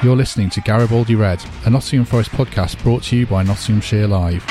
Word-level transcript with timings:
You're 0.00 0.14
listening 0.14 0.48
to 0.50 0.60
Garibaldi 0.60 1.16
Red, 1.16 1.44
a 1.66 1.70
Nottingham 1.70 2.04
Forest 2.04 2.30
podcast 2.30 2.80
brought 2.84 3.02
to 3.04 3.16
you 3.16 3.26
by 3.26 3.42
Nottinghamshire 3.42 4.06
Live. 4.06 4.44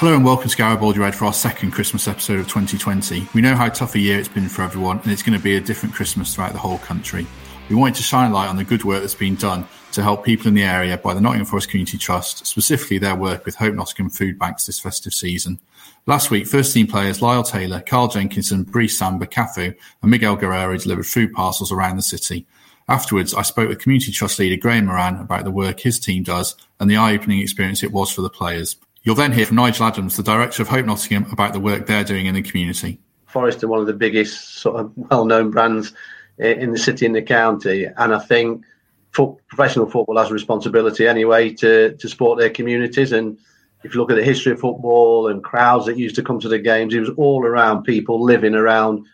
Hello 0.00 0.16
and 0.16 0.24
welcome 0.24 0.50
to 0.50 0.56
Garibaldi 0.56 0.98
Red 0.98 1.14
for 1.14 1.26
our 1.26 1.32
second 1.32 1.70
Christmas 1.70 2.08
episode 2.08 2.40
of 2.40 2.48
2020. 2.48 3.28
We 3.34 3.40
know 3.40 3.54
how 3.54 3.68
tough 3.68 3.94
a 3.94 4.00
year 4.00 4.18
it's 4.18 4.26
been 4.26 4.48
for 4.48 4.62
everyone, 4.62 4.98
and 5.04 5.12
it's 5.12 5.22
going 5.22 5.38
to 5.38 5.42
be 5.42 5.54
a 5.54 5.60
different 5.60 5.94
Christmas 5.94 6.34
throughout 6.34 6.54
the 6.54 6.58
whole 6.58 6.78
country. 6.78 7.24
We 7.68 7.76
wanted 7.76 7.94
to 7.94 8.02
shine 8.02 8.30
a 8.30 8.34
light 8.34 8.48
on 8.48 8.56
the 8.56 8.64
good 8.64 8.84
work 8.84 9.00
that's 9.00 9.14
been 9.14 9.36
done 9.36 9.66
to 9.92 10.02
help 10.02 10.24
people 10.24 10.48
in 10.48 10.54
the 10.54 10.62
area 10.62 10.98
by 10.98 11.14
the 11.14 11.20
Nottingham 11.20 11.46
Forest 11.46 11.70
Community 11.70 11.96
Trust, 11.96 12.46
specifically 12.46 12.98
their 12.98 13.14
work 13.14 13.46
with 13.46 13.54
Hope 13.54 13.74
Nottingham 13.74 14.10
Food 14.10 14.38
Banks 14.38 14.66
this 14.66 14.80
festive 14.80 15.14
season. 15.14 15.58
Last 16.06 16.30
week, 16.30 16.46
first 16.46 16.74
team 16.74 16.86
players 16.86 17.22
Lyle 17.22 17.42
Taylor, 17.42 17.80
Carl 17.80 18.08
Jenkinson, 18.08 18.64
Brice 18.64 18.98
Samba, 18.98 19.26
Cafu, 19.26 19.74
and 20.02 20.10
Miguel 20.10 20.36
Guerrero 20.36 20.76
delivered 20.76 21.06
food 21.06 21.32
parcels 21.32 21.72
around 21.72 21.96
the 21.96 22.02
city. 22.02 22.46
Afterwards, 22.88 23.32
I 23.32 23.42
spoke 23.42 23.68
with 23.68 23.78
Community 23.78 24.12
Trust 24.12 24.38
leader 24.38 24.60
Graham 24.60 24.86
Moran 24.86 25.16
about 25.16 25.44
the 25.44 25.50
work 25.50 25.80
his 25.80 26.00
team 26.00 26.24
does 26.24 26.56
and 26.80 26.90
the 26.90 26.96
eye 26.96 27.14
opening 27.14 27.40
experience 27.40 27.82
it 27.82 27.92
was 27.92 28.10
for 28.10 28.22
the 28.22 28.28
players. 28.28 28.76
You'll 29.04 29.14
then 29.14 29.32
hear 29.32 29.46
from 29.46 29.56
Nigel 29.56 29.86
Adams, 29.86 30.16
the 30.16 30.22
director 30.22 30.62
of 30.62 30.68
Hope 30.68 30.84
Nottingham, 30.84 31.30
about 31.32 31.52
the 31.52 31.60
work 31.60 31.86
they're 31.86 32.04
doing 32.04 32.26
in 32.26 32.34
the 32.34 32.42
community. 32.42 32.98
Forest 33.26 33.64
are 33.64 33.68
one 33.68 33.80
of 33.80 33.86
the 33.86 33.94
biggest 33.94 34.56
sort 34.56 34.80
of 34.80 34.92
well-known 34.96 35.50
brands 35.50 35.94
in 36.38 36.72
the 36.72 36.78
city 36.78 37.06
and 37.06 37.14
the 37.14 37.22
county, 37.22 37.84
and 37.84 38.14
I 38.14 38.18
think 38.18 38.64
professional 39.12 39.88
football 39.90 40.16
has 40.16 40.30
a 40.30 40.34
responsibility 40.34 41.06
anyway 41.06 41.50
to 41.50 41.94
to 41.96 42.08
support 42.08 42.38
their 42.38 42.50
communities. 42.50 43.12
And 43.12 43.38
if 43.84 43.94
you 43.94 44.00
look 44.00 44.10
at 44.10 44.16
the 44.16 44.24
history 44.24 44.52
of 44.52 44.60
football 44.60 45.28
and 45.28 45.42
crowds 45.42 45.86
that 45.86 45.98
used 45.98 46.14
to 46.16 46.22
come 46.22 46.40
to 46.40 46.48
the 46.48 46.58
games, 46.58 46.94
it 46.94 47.00
was 47.00 47.10
all 47.16 47.44
around 47.44 47.82
people 47.82 48.22
living 48.22 48.54
around 48.54 49.04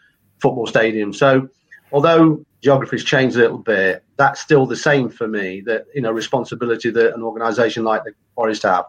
football 0.40 0.66
stadiums. 0.66 1.16
So 1.16 1.48
although 1.90 2.44
geography's 2.62 3.04
changed 3.04 3.36
a 3.36 3.40
little 3.40 3.58
bit, 3.58 4.04
that's 4.16 4.40
still 4.40 4.66
the 4.66 4.76
same 4.76 5.08
for 5.08 5.26
me. 5.26 5.62
That 5.62 5.86
you 5.94 6.02
know 6.02 6.12
responsibility 6.12 6.90
that 6.90 7.14
an 7.14 7.22
organisation 7.22 7.84
like 7.84 8.04
the 8.04 8.12
Forest 8.34 8.62
have 8.62 8.86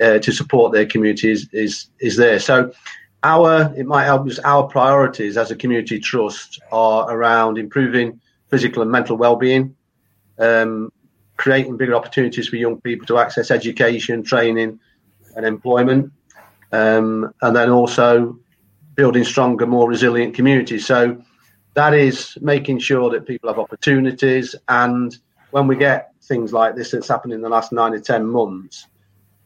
uh, 0.00 0.18
to 0.18 0.32
support 0.32 0.72
their 0.72 0.86
communities 0.86 1.48
is 1.52 1.88
is 2.00 2.16
there. 2.16 2.38
So 2.38 2.72
our 3.22 3.72
it 3.76 3.86
might 3.86 4.04
help 4.04 4.26
us. 4.26 4.38
Our 4.38 4.64
priorities 4.64 5.36
as 5.36 5.50
a 5.50 5.56
community 5.56 5.98
trust 5.98 6.60
are 6.70 7.10
around 7.10 7.58
improving 7.58 8.20
physical 8.48 8.82
and 8.82 8.90
mental 8.90 9.16
well-being, 9.16 9.74
um, 10.38 10.92
creating 11.36 11.76
bigger 11.76 11.94
opportunities 11.94 12.48
for 12.48 12.56
young 12.56 12.80
people 12.80 13.06
to 13.06 13.18
access 13.18 13.50
education, 13.50 14.22
training, 14.22 14.78
and 15.34 15.44
employment, 15.44 16.12
um, 16.72 17.32
and 17.42 17.56
then 17.56 17.70
also 17.70 18.38
building 18.94 19.24
stronger, 19.24 19.66
more 19.66 19.88
resilient 19.88 20.34
communities. 20.34 20.86
So 20.86 21.22
that 21.74 21.92
is 21.92 22.38
making 22.40 22.78
sure 22.78 23.10
that 23.10 23.26
people 23.26 23.50
have 23.50 23.58
opportunities, 23.58 24.54
and 24.68 25.16
when 25.50 25.66
we 25.66 25.76
get 25.76 26.12
things 26.22 26.52
like 26.52 26.74
this 26.74 26.90
that's 26.90 27.08
happened 27.08 27.32
in 27.32 27.40
the 27.40 27.48
last 27.48 27.72
nine 27.72 27.92
to 27.92 28.00
ten 28.00 28.26
months 28.26 28.86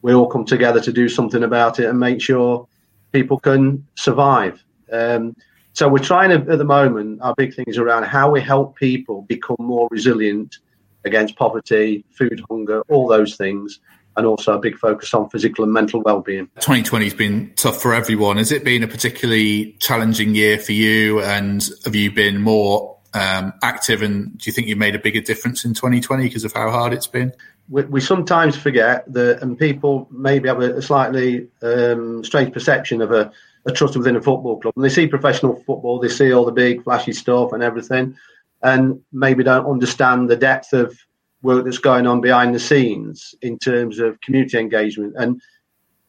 we 0.02 0.14
all 0.14 0.26
come 0.26 0.44
together 0.44 0.80
to 0.80 0.92
do 0.92 1.08
something 1.08 1.42
about 1.42 1.78
it 1.78 1.86
and 1.86 1.98
make 1.98 2.20
sure 2.20 2.66
people 3.12 3.38
can 3.38 3.86
survive. 3.94 4.62
Um, 4.92 5.36
so 5.72 5.88
we're 5.88 5.98
trying 5.98 6.30
to, 6.30 6.52
at 6.52 6.58
the 6.58 6.64
moment, 6.64 7.20
our 7.22 7.34
big 7.36 7.54
thing 7.54 7.64
is 7.68 7.78
around 7.78 8.04
how 8.04 8.30
we 8.30 8.40
help 8.40 8.76
people 8.76 9.22
become 9.22 9.56
more 9.58 9.88
resilient 9.90 10.58
against 11.04 11.36
poverty, 11.36 12.04
food 12.10 12.42
hunger, 12.50 12.82
all 12.88 13.08
those 13.08 13.36
things, 13.36 13.80
and 14.16 14.26
also 14.26 14.54
a 14.54 14.58
big 14.58 14.76
focus 14.76 15.14
on 15.14 15.30
physical 15.30 15.64
and 15.64 15.72
mental 15.72 16.02
well-being. 16.02 16.46
2020 16.56 17.04
has 17.04 17.14
been 17.14 17.52
tough 17.56 17.80
for 17.80 17.94
everyone. 17.94 18.36
Has 18.36 18.52
it 18.52 18.64
been 18.64 18.82
a 18.82 18.88
particularly 18.88 19.72
challenging 19.78 20.34
year 20.34 20.58
for 20.58 20.72
you? 20.72 21.22
And 21.22 21.66
have 21.84 21.94
you 21.94 22.10
been 22.10 22.40
more 22.40 22.98
um, 23.14 23.52
active? 23.62 24.02
And 24.02 24.36
do 24.38 24.48
you 24.48 24.52
think 24.52 24.68
you 24.68 24.76
made 24.76 24.94
a 24.94 24.98
bigger 24.98 25.20
difference 25.20 25.64
in 25.64 25.74
2020 25.74 26.24
because 26.24 26.44
of 26.44 26.52
how 26.52 26.70
hard 26.70 26.92
it's 26.92 27.06
been? 27.06 27.32
we, 27.70 27.82
we, 27.84 28.00
sometimes 28.00 28.56
forget 28.56 29.10
that, 29.12 29.42
and 29.42 29.58
people 29.58 30.08
maybe 30.10 30.48
have 30.48 30.60
a, 30.60 30.76
a 30.76 30.82
slightly 30.82 31.46
um, 31.62 32.22
strange 32.24 32.52
perception 32.52 33.00
of 33.00 33.12
a, 33.12 33.32
a, 33.64 33.72
trust 33.72 33.96
within 33.96 34.16
a 34.16 34.20
football 34.20 34.60
club. 34.60 34.74
And 34.76 34.84
they 34.84 34.88
see 34.88 35.06
professional 35.06 35.54
football, 35.64 36.00
they 36.00 36.08
see 36.08 36.32
all 36.32 36.44
the 36.44 36.52
big 36.52 36.82
flashy 36.82 37.12
stuff 37.12 37.52
and 37.52 37.62
everything, 37.62 38.16
and 38.60 39.00
maybe 39.12 39.44
don't 39.44 39.70
understand 39.70 40.28
the 40.28 40.36
depth 40.36 40.72
of 40.72 40.98
work 41.42 41.64
that's 41.64 41.78
going 41.78 42.06
on 42.06 42.20
behind 42.20 42.54
the 42.54 42.60
scenes 42.60 43.34
in 43.40 43.56
terms 43.56 44.00
of 44.00 44.20
community 44.20 44.58
engagement. 44.58 45.14
And 45.16 45.40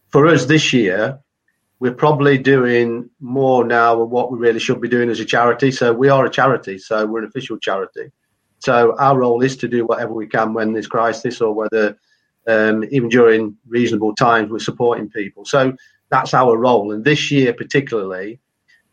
for 0.10 0.28
us 0.28 0.46
this 0.46 0.74
year, 0.74 1.20
we're 1.82 1.92
probably 1.92 2.38
doing 2.38 3.10
more 3.20 3.66
now 3.66 4.00
of 4.00 4.10
what 4.10 4.32
we 4.32 4.38
really 4.38 4.60
should 4.60 4.80
be 4.80 4.88
doing 4.88 5.10
as 5.10 5.20
a 5.20 5.26
charity. 5.26 5.72
So 5.72 5.92
we 5.92 6.10
are 6.10 6.24
a 6.24 6.30
charity, 6.30 6.78
so 6.78 7.08
we're 7.08 7.24
an 7.24 7.26
official 7.26 7.58
charity. 7.58 8.12
So 8.60 8.96
our 9.00 9.18
role 9.18 9.42
is 9.42 9.58
to 9.58 9.68
do 9.68 9.88
whatever 9.88 10.14
we 10.14 10.28
can 10.28 10.54
when 10.54 10.74
there's 10.74 10.86
crisis 10.86 11.42
or 11.42 11.56
whether 11.56 11.98
um, 12.48 12.84
even 12.92 13.10
during 13.10 13.58
reasonable 13.68 14.14
times 14.14 14.52
we're 14.52 14.60
supporting 14.60 15.10
people. 15.10 15.44
So 15.44 15.74
that's 16.10 16.36
our 16.36 16.56
role. 16.56 16.92
And 16.92 17.04
this 17.04 17.32
year 17.32 17.52
particularly, 17.52 18.40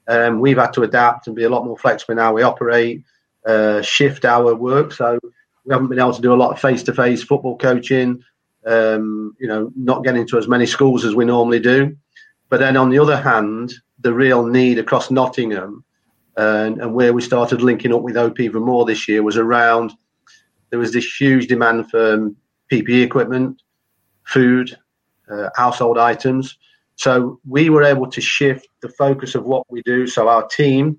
um, 0.09 0.41
we've 0.41 0.57
had 0.57 0.73
to 0.73 0.83
adapt 0.83 1.27
and 1.27 1.37
be 1.37 1.45
a 1.45 1.51
lot 1.51 1.67
more 1.67 1.77
flexible 1.77 2.13
in 2.13 2.19
how 2.19 2.33
we 2.33 2.43
operate, 2.43 3.05
uh, 3.47 3.83
shift 3.83 4.25
our 4.25 4.55
work. 4.55 4.95
So 4.95 5.19
we 5.67 5.75
haven't 5.75 5.89
been 5.89 5.99
able 5.99 6.15
to 6.15 6.23
do 6.23 6.33
a 6.33 6.43
lot 6.43 6.53
of 6.53 6.59
face-to-face 6.59 7.23
football 7.23 7.59
coaching. 7.59 8.25
Um, 8.67 9.37
you 9.39 9.47
know, 9.47 9.71
not 9.77 10.05
getting 10.05 10.27
to 10.29 10.39
as 10.39 10.49
many 10.49 10.65
schools 10.65 11.05
as 11.05 11.15
we 11.15 11.27
normally 11.27 11.61
do. 11.61 11.97
But 12.49 12.61
then 12.61 12.77
on 12.77 12.91
the 12.91 12.99
other 12.99 13.17
hand, 13.17 13.73
the 14.01 14.15
real 14.15 14.47
need 14.47 14.79
across 14.79 15.11
Nottingham 15.11 15.85
and, 16.37 16.81
and 16.81 16.95
where 16.95 17.13
we 17.13 17.21
started 17.21 17.63
linking 17.63 17.93
up 17.93 18.03
with 18.03 18.17
Hope 18.17 18.41
even 18.41 18.63
more 18.63 18.85
this 18.85 19.09
year 19.09 19.23
was 19.23 19.37
around 19.37 19.93
there 20.71 20.79
was 20.79 20.93
this 20.93 21.21
huge 21.21 21.47
demand 21.47 21.91
for 21.91 22.15
um, 22.15 22.37
PPE 22.71 23.03
equipment, 23.03 23.63
food, 24.25 24.77
uh, 25.31 25.49
household 25.57 25.99
items. 25.99 26.59
So 26.97 27.41
we 27.47 27.71
were 27.71 27.85
able 27.85 28.11
to 28.11 28.21
shift 28.21 28.69
the 28.81 28.89
focus 28.89 29.35
of 29.35 29.45
what 29.45 29.65
we 29.71 29.83
do. 29.83 30.07
So 30.07 30.29
our 30.29 30.47
team, 30.47 30.99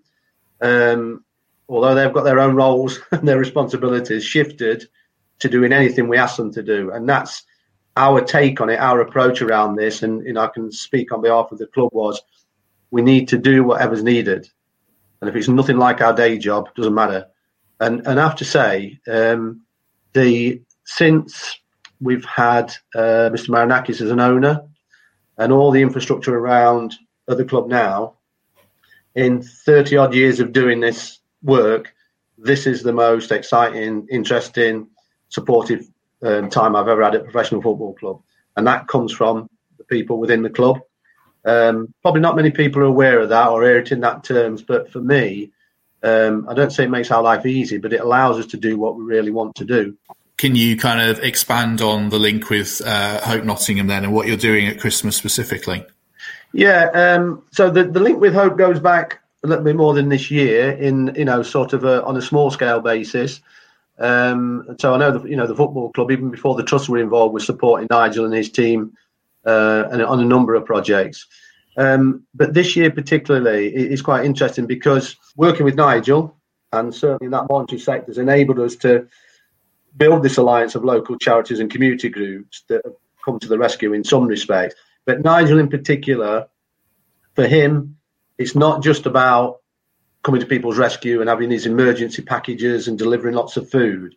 um, 0.61 1.23
although 1.67 1.93
they've 1.93 2.13
got 2.13 2.23
their 2.23 2.39
own 2.39 2.55
roles 2.55 2.99
and 3.11 3.27
their 3.27 3.37
responsibilities, 3.37 4.23
shifted 4.23 4.87
to 5.39 5.49
doing 5.49 5.71
anything 5.71 6.07
we 6.07 6.17
asked 6.17 6.37
them 6.37 6.51
to 6.53 6.63
do, 6.63 6.91
and 6.91 7.07
that's 7.07 7.43
our 7.97 8.21
take 8.21 8.61
on 8.61 8.69
it. 8.69 8.79
Our 8.79 9.01
approach 9.01 9.41
around 9.41 9.75
this, 9.75 10.03
and 10.03 10.25
you 10.25 10.33
know, 10.33 10.41
I 10.41 10.47
can 10.47 10.71
speak 10.71 11.11
on 11.11 11.21
behalf 11.21 11.51
of 11.51 11.57
the 11.57 11.67
club 11.67 11.89
was 11.91 12.21
we 12.91 13.01
need 13.01 13.27
to 13.29 13.37
do 13.37 13.63
whatever's 13.63 14.03
needed. 14.03 14.49
And 15.21 15.29
if 15.29 15.35
it's 15.35 15.47
nothing 15.47 15.77
like 15.77 16.01
our 16.01 16.13
day 16.13 16.37
job, 16.37 16.73
doesn't 16.75 16.93
matter. 16.93 17.27
And 17.79 18.05
and 18.07 18.19
I 18.19 18.23
have 18.23 18.37
to 18.37 18.45
say, 18.45 18.99
um, 19.07 19.61
the 20.13 20.61
since 20.85 21.59
we've 22.01 22.25
had 22.25 22.73
uh, 22.95 23.29
Mr. 23.31 23.49
Marinakis 23.49 24.01
as 24.01 24.11
an 24.11 24.19
owner, 24.19 24.63
and 25.37 25.51
all 25.51 25.71
the 25.71 25.81
infrastructure 25.81 26.37
around 26.37 26.95
at 27.29 27.37
the 27.37 27.45
club 27.45 27.67
now, 27.67 28.15
in 29.15 29.41
thirty 29.41 29.97
odd 29.97 30.13
years 30.13 30.39
of 30.39 30.53
doing 30.53 30.79
this 30.79 31.19
work, 31.43 31.93
this 32.37 32.65
is 32.65 32.83
the 32.83 32.93
most 32.93 33.31
exciting, 33.31 34.07
interesting, 34.09 34.87
supportive 35.29 35.87
um, 36.21 36.49
time 36.49 36.75
I've 36.75 36.87
ever 36.87 37.03
had 37.03 37.15
at 37.15 37.21
a 37.21 37.23
professional 37.25 37.61
football 37.61 37.93
club, 37.93 38.21
and 38.55 38.67
that 38.67 38.87
comes 38.87 39.11
from 39.11 39.49
the 39.77 39.83
people 39.83 40.17
within 40.17 40.41
the 40.41 40.49
club. 40.49 40.81
Um, 41.45 41.93
probably 42.01 42.21
not 42.21 42.35
many 42.35 42.51
people 42.51 42.81
are 42.81 42.85
aware 42.85 43.19
of 43.19 43.29
that 43.29 43.47
or 43.49 43.63
hear 43.63 43.77
it 43.77 43.91
in 43.91 44.01
that 44.01 44.23
terms, 44.23 44.61
but 44.61 44.91
for 44.91 44.99
me, 44.99 45.51
um, 46.03 46.47
I 46.49 46.53
don't 46.53 46.71
say 46.71 46.83
it 46.83 46.89
makes 46.89 47.11
our 47.11 47.23
life 47.23 47.45
easy, 47.45 47.77
but 47.77 47.93
it 47.93 48.01
allows 48.01 48.37
us 48.37 48.47
to 48.47 48.57
do 48.57 48.77
what 48.77 48.95
we 48.95 49.03
really 49.03 49.31
want 49.31 49.55
to 49.55 49.65
do. 49.65 49.97
Can 50.37 50.55
you 50.55 50.77
kind 50.77 51.09
of 51.09 51.19
expand 51.19 51.81
on 51.81 52.09
the 52.09 52.19
link 52.19 52.49
with 52.49 52.81
uh, 52.85 53.19
Hope 53.21 53.43
Nottingham 53.43 53.87
then 53.87 54.05
and 54.05 54.13
what 54.13 54.27
you're 54.27 54.37
doing 54.37 54.67
at 54.67 54.79
Christmas 54.79 55.17
specifically? 55.17 55.85
Yeah, 56.53 56.85
um, 56.91 57.43
so 57.51 57.69
the, 57.69 57.83
the 57.83 57.99
link 57.99 58.19
with 58.19 58.33
Hope 58.33 58.57
goes 58.57 58.79
back 58.79 59.19
a 59.43 59.47
little 59.47 59.63
bit 59.63 59.75
more 59.75 59.93
than 59.93 60.09
this 60.09 60.31
year 60.31 60.71
in, 60.71 61.13
you 61.15 61.25
know, 61.25 61.43
sort 61.43 61.73
of 61.73 61.83
a, 61.83 62.03
on 62.03 62.17
a 62.17 62.21
small 62.21 62.51
scale 62.51 62.79
basis. 62.79 63.41
Um, 63.99 64.75
so 64.79 64.93
I 64.93 64.97
know 64.97 65.17
the, 65.17 65.29
you 65.29 65.35
know, 65.35 65.47
the 65.47 65.55
football 65.55 65.91
club, 65.91 66.11
even 66.11 66.31
before 66.31 66.55
the 66.55 66.63
trust 66.63 66.89
were 66.89 66.97
involved, 66.99 67.33
was 67.33 67.45
supporting 67.45 67.87
Nigel 67.89 68.25
and 68.25 68.33
his 68.33 68.49
team 68.49 68.93
uh, 69.45 69.85
and 69.91 70.01
on 70.01 70.19
a 70.19 70.25
number 70.25 70.55
of 70.55 70.65
projects. 70.65 71.27
Um, 71.77 72.25
but 72.33 72.53
this 72.53 72.75
year 72.75 72.91
particularly 72.91 73.67
is 73.73 74.01
quite 74.01 74.25
interesting 74.25 74.65
because 74.65 75.15
working 75.35 75.65
with 75.65 75.75
Nigel 75.75 76.35
and 76.71 76.93
certainly 76.93 77.25
in 77.25 77.31
that 77.31 77.47
voluntary 77.47 77.79
sector 77.79 78.07
has 78.07 78.17
enabled 78.17 78.59
us 78.59 78.75
to 78.77 79.07
build 79.95 80.23
this 80.23 80.37
alliance 80.37 80.75
of 80.75 80.83
local 80.83 81.17
charities 81.17 81.59
and 81.59 81.71
community 81.71 82.09
groups 82.09 82.63
that 82.69 82.81
have 82.85 82.93
come 83.23 83.39
to 83.39 83.47
the 83.47 83.57
rescue 83.57 83.93
in 83.93 84.03
some 84.03 84.27
respects. 84.27 84.75
But 85.05 85.21
Nigel 85.21 85.59
in 85.59 85.69
particular, 85.69 86.47
for 87.33 87.47
him, 87.47 87.97
it's 88.37 88.55
not 88.55 88.83
just 88.83 89.05
about 89.05 89.57
coming 90.29 90.39
to 90.39 90.45
people's 90.45 90.77
rescue 90.77 91.21
and 91.21 91.27
having 91.27 91.49
these 91.49 91.65
emergency 91.65 92.21
packages 92.21 92.87
and 92.87 92.99
delivering 92.99 93.33
lots 93.33 93.57
of 93.57 93.67
food. 93.67 94.13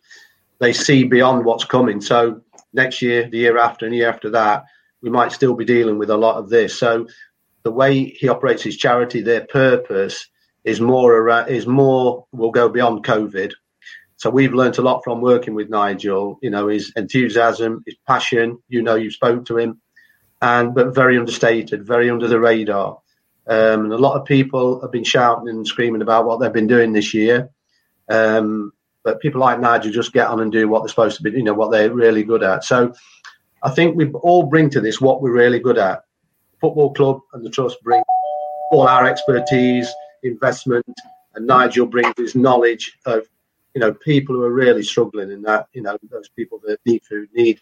They 0.59 0.71
see 0.71 1.05
beyond 1.05 1.43
what's 1.43 1.65
coming. 1.65 2.01
So 2.01 2.41
next 2.71 3.01
year, 3.01 3.27
the 3.27 3.39
year 3.39 3.57
after, 3.57 3.87
and 3.87 3.93
the 3.93 3.97
year 3.97 4.11
after 4.11 4.29
that, 4.29 4.65
we 5.01 5.09
might 5.09 5.31
still 5.31 5.55
be 5.55 5.65
dealing 5.65 5.97
with 5.97 6.11
a 6.11 6.15
lot 6.17 6.35
of 6.35 6.51
this. 6.51 6.77
So 6.77 7.07
the 7.63 7.71
way 7.71 8.03
he 8.05 8.27
operates 8.27 8.61
his 8.61 8.77
charity, 8.77 9.21
their 9.21 9.47
purpose 9.47 10.27
is 10.63 10.79
more 10.79 11.11
around, 11.17 11.49
is 11.49 11.65
more 11.65 12.27
will 12.31 12.51
go 12.51 12.69
beyond 12.69 13.03
COVID. 13.03 13.51
So 14.17 14.29
we've 14.29 14.53
learned 14.53 14.77
a 14.77 14.83
lot 14.83 15.03
from 15.03 15.19
working 15.19 15.55
with 15.55 15.71
Nigel. 15.71 16.37
You 16.43 16.51
know, 16.51 16.67
his 16.67 16.93
enthusiasm, 16.95 17.81
his 17.87 17.95
passion. 18.05 18.59
You 18.69 18.83
know, 18.83 18.93
you 18.93 19.09
spoke 19.09 19.47
to 19.47 19.57
him, 19.57 19.81
and 20.43 20.75
but 20.75 20.93
very 20.93 21.17
understated, 21.17 21.87
very 21.87 22.11
under 22.11 22.27
the 22.27 22.39
radar. 22.39 22.99
Um, 23.45 23.85
and 23.85 23.93
a 23.93 23.97
lot 23.97 24.19
of 24.19 24.25
people 24.25 24.81
have 24.81 24.91
been 24.91 25.03
shouting 25.03 25.49
and 25.49 25.67
screaming 25.67 26.01
about 26.01 26.25
what 26.25 26.39
they've 26.39 26.53
been 26.53 26.67
doing 26.67 26.93
this 26.93 27.13
year. 27.13 27.49
Um, 28.09 28.71
but 29.03 29.19
people 29.19 29.41
like 29.41 29.59
Nigel 29.59 29.91
just 29.91 30.13
get 30.13 30.27
on 30.27 30.39
and 30.39 30.51
do 30.51 30.67
what 30.67 30.81
they're 30.81 30.89
supposed 30.89 31.17
to 31.17 31.23
be, 31.23 31.31
you 31.31 31.43
know, 31.43 31.53
what 31.53 31.71
they're 31.71 31.93
really 31.93 32.23
good 32.23 32.43
at. 32.43 32.63
So 32.63 32.93
I 33.61 33.69
think 33.69 33.95
we 33.95 34.09
all 34.11 34.43
bring 34.43 34.69
to 34.71 34.81
this 34.81 35.01
what 35.01 35.21
we're 35.21 35.33
really 35.33 35.59
good 35.59 35.77
at. 35.77 36.03
Football 36.61 36.93
club 36.93 37.19
and 37.33 37.45
the 37.45 37.49
trust 37.49 37.83
bring 37.83 38.01
all 38.71 38.87
our 38.87 39.05
expertise, 39.05 39.93
investment, 40.23 40.85
and 41.35 41.45
Nigel 41.45 41.85
brings 41.85 42.13
his 42.17 42.35
knowledge 42.35 42.97
of, 43.05 43.23
you 43.73 43.81
know, 43.81 43.93
people 43.93 44.35
who 44.35 44.43
are 44.43 44.51
really 44.53 44.83
struggling 44.83 45.31
in 45.31 45.41
that, 45.41 45.67
you 45.73 45.81
know, 45.81 45.97
those 46.09 46.29
people 46.29 46.61
that 46.65 46.79
need 46.85 47.03
food, 47.03 47.27
need 47.33 47.59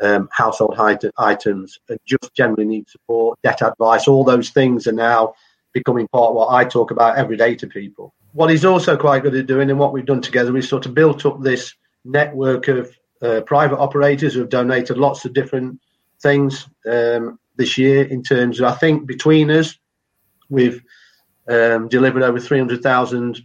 um, 0.00 0.28
household 0.32 0.76
items, 1.18 1.78
and 1.88 1.98
just 2.04 2.32
generally 2.34 2.64
need 2.64 2.88
support, 2.88 3.38
debt 3.42 3.62
advice. 3.62 4.08
All 4.08 4.24
those 4.24 4.50
things 4.50 4.86
are 4.86 4.92
now 4.92 5.34
becoming 5.72 6.08
part 6.08 6.30
of 6.30 6.34
what 6.36 6.52
I 6.52 6.64
talk 6.64 6.90
about 6.90 7.16
every 7.16 7.36
day 7.36 7.54
to 7.56 7.66
people. 7.66 8.14
What 8.32 8.50
he's 8.50 8.64
also 8.64 8.96
quite 8.96 9.22
good 9.22 9.34
at 9.34 9.46
doing, 9.46 9.70
and 9.70 9.78
what 9.78 9.92
we've 9.92 10.06
done 10.06 10.22
together, 10.22 10.52
we 10.52 10.62
sort 10.62 10.86
of 10.86 10.94
built 10.94 11.26
up 11.26 11.42
this 11.42 11.74
network 12.04 12.68
of 12.68 12.94
uh, 13.22 13.40
private 13.42 13.78
operators 13.78 14.34
who 14.34 14.40
have 14.40 14.48
donated 14.48 14.96
lots 14.96 15.24
of 15.24 15.32
different 15.32 15.80
things 16.20 16.68
um, 16.88 17.38
this 17.56 17.76
year. 17.76 18.04
In 18.04 18.22
terms 18.22 18.60
of, 18.60 18.66
I 18.66 18.76
think 18.76 19.06
between 19.06 19.50
us, 19.50 19.76
we've 20.48 20.82
um, 21.48 21.88
delivered 21.88 22.22
over 22.22 22.38
300,000 22.38 23.40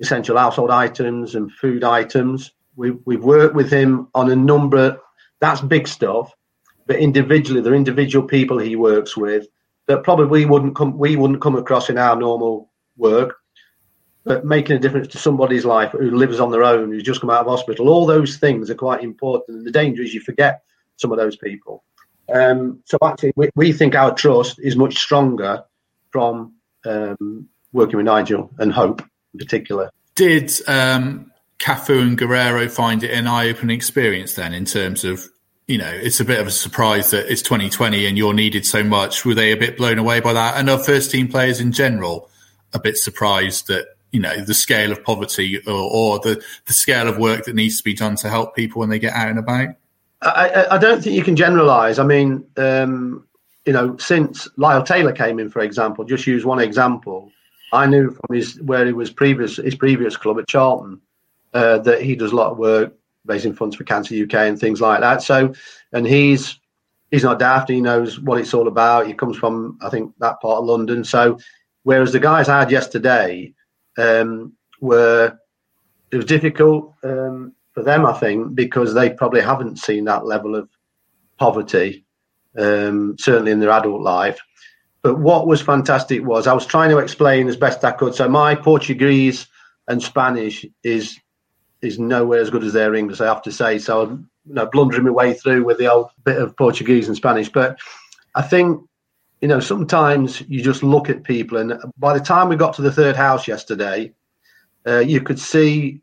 essential 0.00 0.36
household 0.36 0.70
items 0.70 1.34
and 1.34 1.52
food 1.52 1.84
items. 1.84 2.52
We've, 2.76 2.98
we've 3.04 3.22
worked 3.22 3.54
with 3.54 3.70
him 3.70 4.08
on 4.14 4.30
a 4.30 4.36
number 4.36 5.00
that's 5.42 5.60
big 5.60 5.88
stuff. 5.88 6.32
But 6.86 6.96
individually, 6.96 7.60
there 7.60 7.72
are 7.72 7.76
individual 7.76 8.26
people 8.26 8.58
he 8.58 8.76
works 8.76 9.16
with 9.16 9.46
that 9.88 10.04
probably 10.04 10.46
wouldn't 10.46 10.76
come 10.76 10.96
we 10.96 11.16
wouldn't 11.16 11.42
come 11.42 11.56
across 11.56 11.90
in 11.90 11.98
our 11.98 12.16
normal 12.16 12.70
work. 12.96 13.36
But 14.24 14.44
making 14.44 14.76
a 14.76 14.78
difference 14.78 15.08
to 15.08 15.18
somebody's 15.18 15.64
life 15.64 15.90
who 15.90 16.12
lives 16.12 16.38
on 16.38 16.52
their 16.52 16.62
own, 16.62 16.92
who's 16.92 17.02
just 17.02 17.20
come 17.20 17.30
out 17.30 17.40
of 17.40 17.48
hospital, 17.48 17.88
all 17.88 18.06
those 18.06 18.36
things 18.36 18.70
are 18.70 18.76
quite 18.76 19.02
important. 19.02 19.58
And 19.58 19.66
the 19.66 19.72
danger 19.72 20.00
is 20.02 20.14
you 20.14 20.20
forget 20.20 20.62
some 20.96 21.10
of 21.10 21.18
those 21.18 21.36
people. 21.36 21.82
Um, 22.32 22.80
so 22.84 22.98
actually, 23.02 23.32
we, 23.34 23.50
we, 23.56 23.72
think 23.72 23.96
our 23.96 24.14
trust 24.14 24.60
is 24.60 24.76
much 24.76 24.96
stronger 24.96 25.64
from 26.10 26.54
um, 26.84 27.48
working 27.72 27.96
with 27.96 28.06
Nigel 28.06 28.48
and 28.58 28.72
Hope 28.72 29.02
in 29.34 29.38
particular. 29.38 29.90
Did 30.14 30.52
um, 30.68 31.31
Cafu 31.62 32.02
and 32.02 32.18
Guerrero 32.18 32.68
find 32.68 33.04
it 33.04 33.12
an 33.12 33.28
eye-opening 33.28 33.76
experience 33.76 34.34
then 34.34 34.52
in 34.52 34.64
terms 34.64 35.04
of 35.04 35.28
you 35.68 35.78
know, 35.78 35.88
it's 35.88 36.18
a 36.18 36.24
bit 36.24 36.40
of 36.40 36.46
a 36.46 36.50
surprise 36.50 37.12
that 37.12 37.30
it's 37.30 37.40
2020 37.40 38.04
and 38.06 38.18
you're 38.18 38.34
needed 38.34 38.66
so 38.66 38.82
much. 38.82 39.24
Were 39.24 39.34
they 39.34 39.52
a 39.52 39.56
bit 39.56 39.76
blown 39.76 39.96
away 39.96 40.20
by 40.20 40.32
that? 40.32 40.56
And 40.56 40.68
are 40.68 40.78
first 40.78 41.10
team 41.10 41.28
players 41.28 41.60
in 41.60 41.72
general 41.72 42.28
a 42.74 42.80
bit 42.80 42.96
surprised 42.96 43.68
that, 43.68 43.86
you 44.10 44.18
know, 44.18 44.40
the 44.44 44.54
scale 44.54 44.90
of 44.90 45.04
poverty 45.04 45.60
or, 45.66 45.72
or 45.72 46.18
the, 46.18 46.42
the 46.66 46.72
scale 46.72 47.08
of 47.08 47.16
work 47.16 47.44
that 47.44 47.54
needs 47.54 47.78
to 47.78 47.84
be 47.84 47.94
done 47.94 48.16
to 48.16 48.28
help 48.28 48.56
people 48.56 48.80
when 48.80 48.90
they 48.90 48.98
get 48.98 49.14
out 49.14 49.28
and 49.28 49.38
about? 49.38 49.68
I, 50.20 50.66
I 50.72 50.78
don't 50.78 51.02
think 51.02 51.14
you 51.16 51.22
can 51.22 51.36
generalise. 51.36 51.98
I 51.98 52.04
mean, 52.04 52.44
um, 52.56 53.26
you 53.64 53.72
know, 53.72 53.96
since 53.98 54.48
Lyle 54.56 54.82
Taylor 54.82 55.12
came 55.12 55.38
in, 55.38 55.48
for 55.48 55.60
example, 55.60 56.04
just 56.04 56.26
use 56.26 56.44
one 56.44 56.58
example. 56.58 57.30
I 57.72 57.86
knew 57.86 58.10
from 58.10 58.36
his 58.36 58.60
where 58.60 58.84
he 58.84 58.92
was 58.92 59.10
previous 59.10 59.56
his 59.56 59.74
previous 59.74 60.16
club 60.16 60.38
at 60.38 60.48
Charlton 60.48 61.00
uh, 61.54 61.78
that 61.78 62.02
he 62.02 62.14
does 62.16 62.32
a 62.32 62.36
lot 62.36 62.52
of 62.52 62.58
work 62.58 62.94
raising 63.24 63.54
funds 63.54 63.76
for 63.76 63.84
Cancer 63.84 64.14
UK 64.20 64.34
and 64.34 64.58
things 64.58 64.80
like 64.80 65.00
that. 65.00 65.22
So, 65.22 65.54
and 65.92 66.06
he's 66.06 66.58
he's 67.10 67.24
not 67.24 67.38
daft. 67.38 67.70
He 67.70 67.80
knows 67.80 68.18
what 68.20 68.38
it's 68.38 68.54
all 68.54 68.68
about. 68.68 69.06
He 69.06 69.14
comes 69.14 69.36
from 69.36 69.78
I 69.82 69.90
think 69.90 70.12
that 70.18 70.40
part 70.40 70.58
of 70.58 70.64
London. 70.64 71.04
So, 71.04 71.38
whereas 71.84 72.12
the 72.12 72.20
guys 72.20 72.48
I 72.48 72.60
had 72.60 72.70
yesterday 72.70 73.54
um, 73.98 74.54
were 74.80 75.38
it 76.10 76.16
was 76.16 76.26
difficult 76.26 76.94
um, 77.04 77.54
for 77.72 77.82
them, 77.82 78.04
I 78.04 78.12
think, 78.12 78.54
because 78.54 78.92
they 78.92 79.10
probably 79.10 79.40
haven't 79.40 79.78
seen 79.78 80.04
that 80.04 80.26
level 80.26 80.54
of 80.54 80.68
poverty, 81.38 82.04
um, 82.58 83.16
certainly 83.18 83.50
in 83.50 83.60
their 83.60 83.70
adult 83.70 84.02
life. 84.02 84.38
But 85.02 85.18
what 85.18 85.46
was 85.46 85.60
fantastic 85.60 86.22
was 86.22 86.46
I 86.46 86.52
was 86.52 86.66
trying 86.66 86.90
to 86.90 86.98
explain 86.98 87.48
as 87.48 87.56
best 87.56 87.84
I 87.84 87.92
could. 87.92 88.14
So 88.14 88.28
my 88.28 88.54
Portuguese 88.54 89.46
and 89.88 90.02
Spanish 90.02 90.64
is 90.84 91.18
is 91.82 91.98
nowhere 91.98 92.40
as 92.40 92.50
good 92.50 92.64
as 92.64 92.72
their 92.72 92.94
English, 92.94 93.20
I 93.20 93.26
have 93.26 93.42
to 93.42 93.52
say. 93.52 93.78
So 93.78 94.02
I'm 94.02 94.30
you 94.46 94.54
know, 94.54 94.66
blundering 94.66 95.04
my 95.04 95.10
way 95.10 95.34
through 95.34 95.64
with 95.64 95.78
the 95.78 95.92
old 95.92 96.08
bit 96.24 96.38
of 96.38 96.56
Portuguese 96.56 97.08
and 97.08 97.16
Spanish. 97.16 97.48
But 97.48 97.78
I 98.34 98.42
think, 98.42 98.82
you 99.40 99.48
know, 99.48 99.60
sometimes 99.60 100.40
you 100.48 100.62
just 100.62 100.82
look 100.82 101.10
at 101.10 101.24
people, 101.24 101.58
and 101.58 101.74
by 101.98 102.16
the 102.16 102.24
time 102.24 102.48
we 102.48 102.56
got 102.56 102.74
to 102.74 102.82
the 102.82 102.92
third 102.92 103.16
house 103.16 103.48
yesterday, 103.48 104.12
uh, 104.86 105.00
you 105.00 105.20
could 105.20 105.38
see 105.38 106.00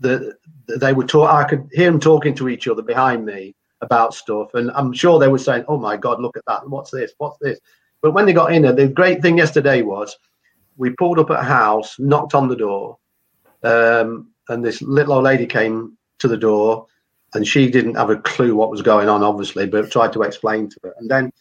that 0.00 0.36
they 0.68 0.92
were 0.92 1.06
talk. 1.06 1.30
I 1.30 1.44
could 1.44 1.68
hear 1.72 1.90
them 1.90 2.00
talking 2.00 2.34
to 2.36 2.48
each 2.48 2.68
other 2.68 2.82
behind 2.82 3.24
me 3.24 3.54
about 3.80 4.14
stuff, 4.14 4.54
and 4.54 4.70
I'm 4.72 4.92
sure 4.92 5.18
they 5.18 5.28
were 5.28 5.38
saying, 5.38 5.64
"Oh 5.68 5.78
my 5.78 5.96
God, 5.96 6.20
look 6.20 6.36
at 6.36 6.44
that! 6.46 6.68
What's 6.68 6.90
this? 6.90 7.12
What's 7.18 7.38
this?" 7.40 7.58
But 8.02 8.12
when 8.12 8.26
they 8.26 8.34
got 8.34 8.52
in 8.52 8.62
there, 8.62 8.72
the 8.72 8.88
great 8.88 9.22
thing 9.22 9.38
yesterday 9.38 9.80
was 9.80 10.18
we 10.76 10.90
pulled 10.90 11.18
up 11.18 11.30
at 11.30 11.40
a 11.40 11.44
house, 11.44 11.98
knocked 11.98 12.34
on 12.34 12.48
the 12.48 12.56
door, 12.56 12.98
um, 13.62 14.33
and 14.48 14.64
this 14.64 14.82
little 14.82 15.14
old 15.14 15.24
lady 15.24 15.46
came 15.46 15.96
to 16.18 16.28
the 16.28 16.36
door 16.36 16.86
and 17.34 17.46
she 17.46 17.68
didn't 17.68 17.96
have 17.96 18.10
a 18.10 18.16
clue 18.16 18.54
what 18.54 18.70
was 18.70 18.82
going 18.82 19.08
on, 19.08 19.22
obviously, 19.22 19.66
but 19.66 19.90
tried 19.90 20.12
to 20.12 20.22
explain 20.22 20.68
to 20.68 20.80
her. 20.84 20.94
And 20.98 21.10
then, 21.10 21.32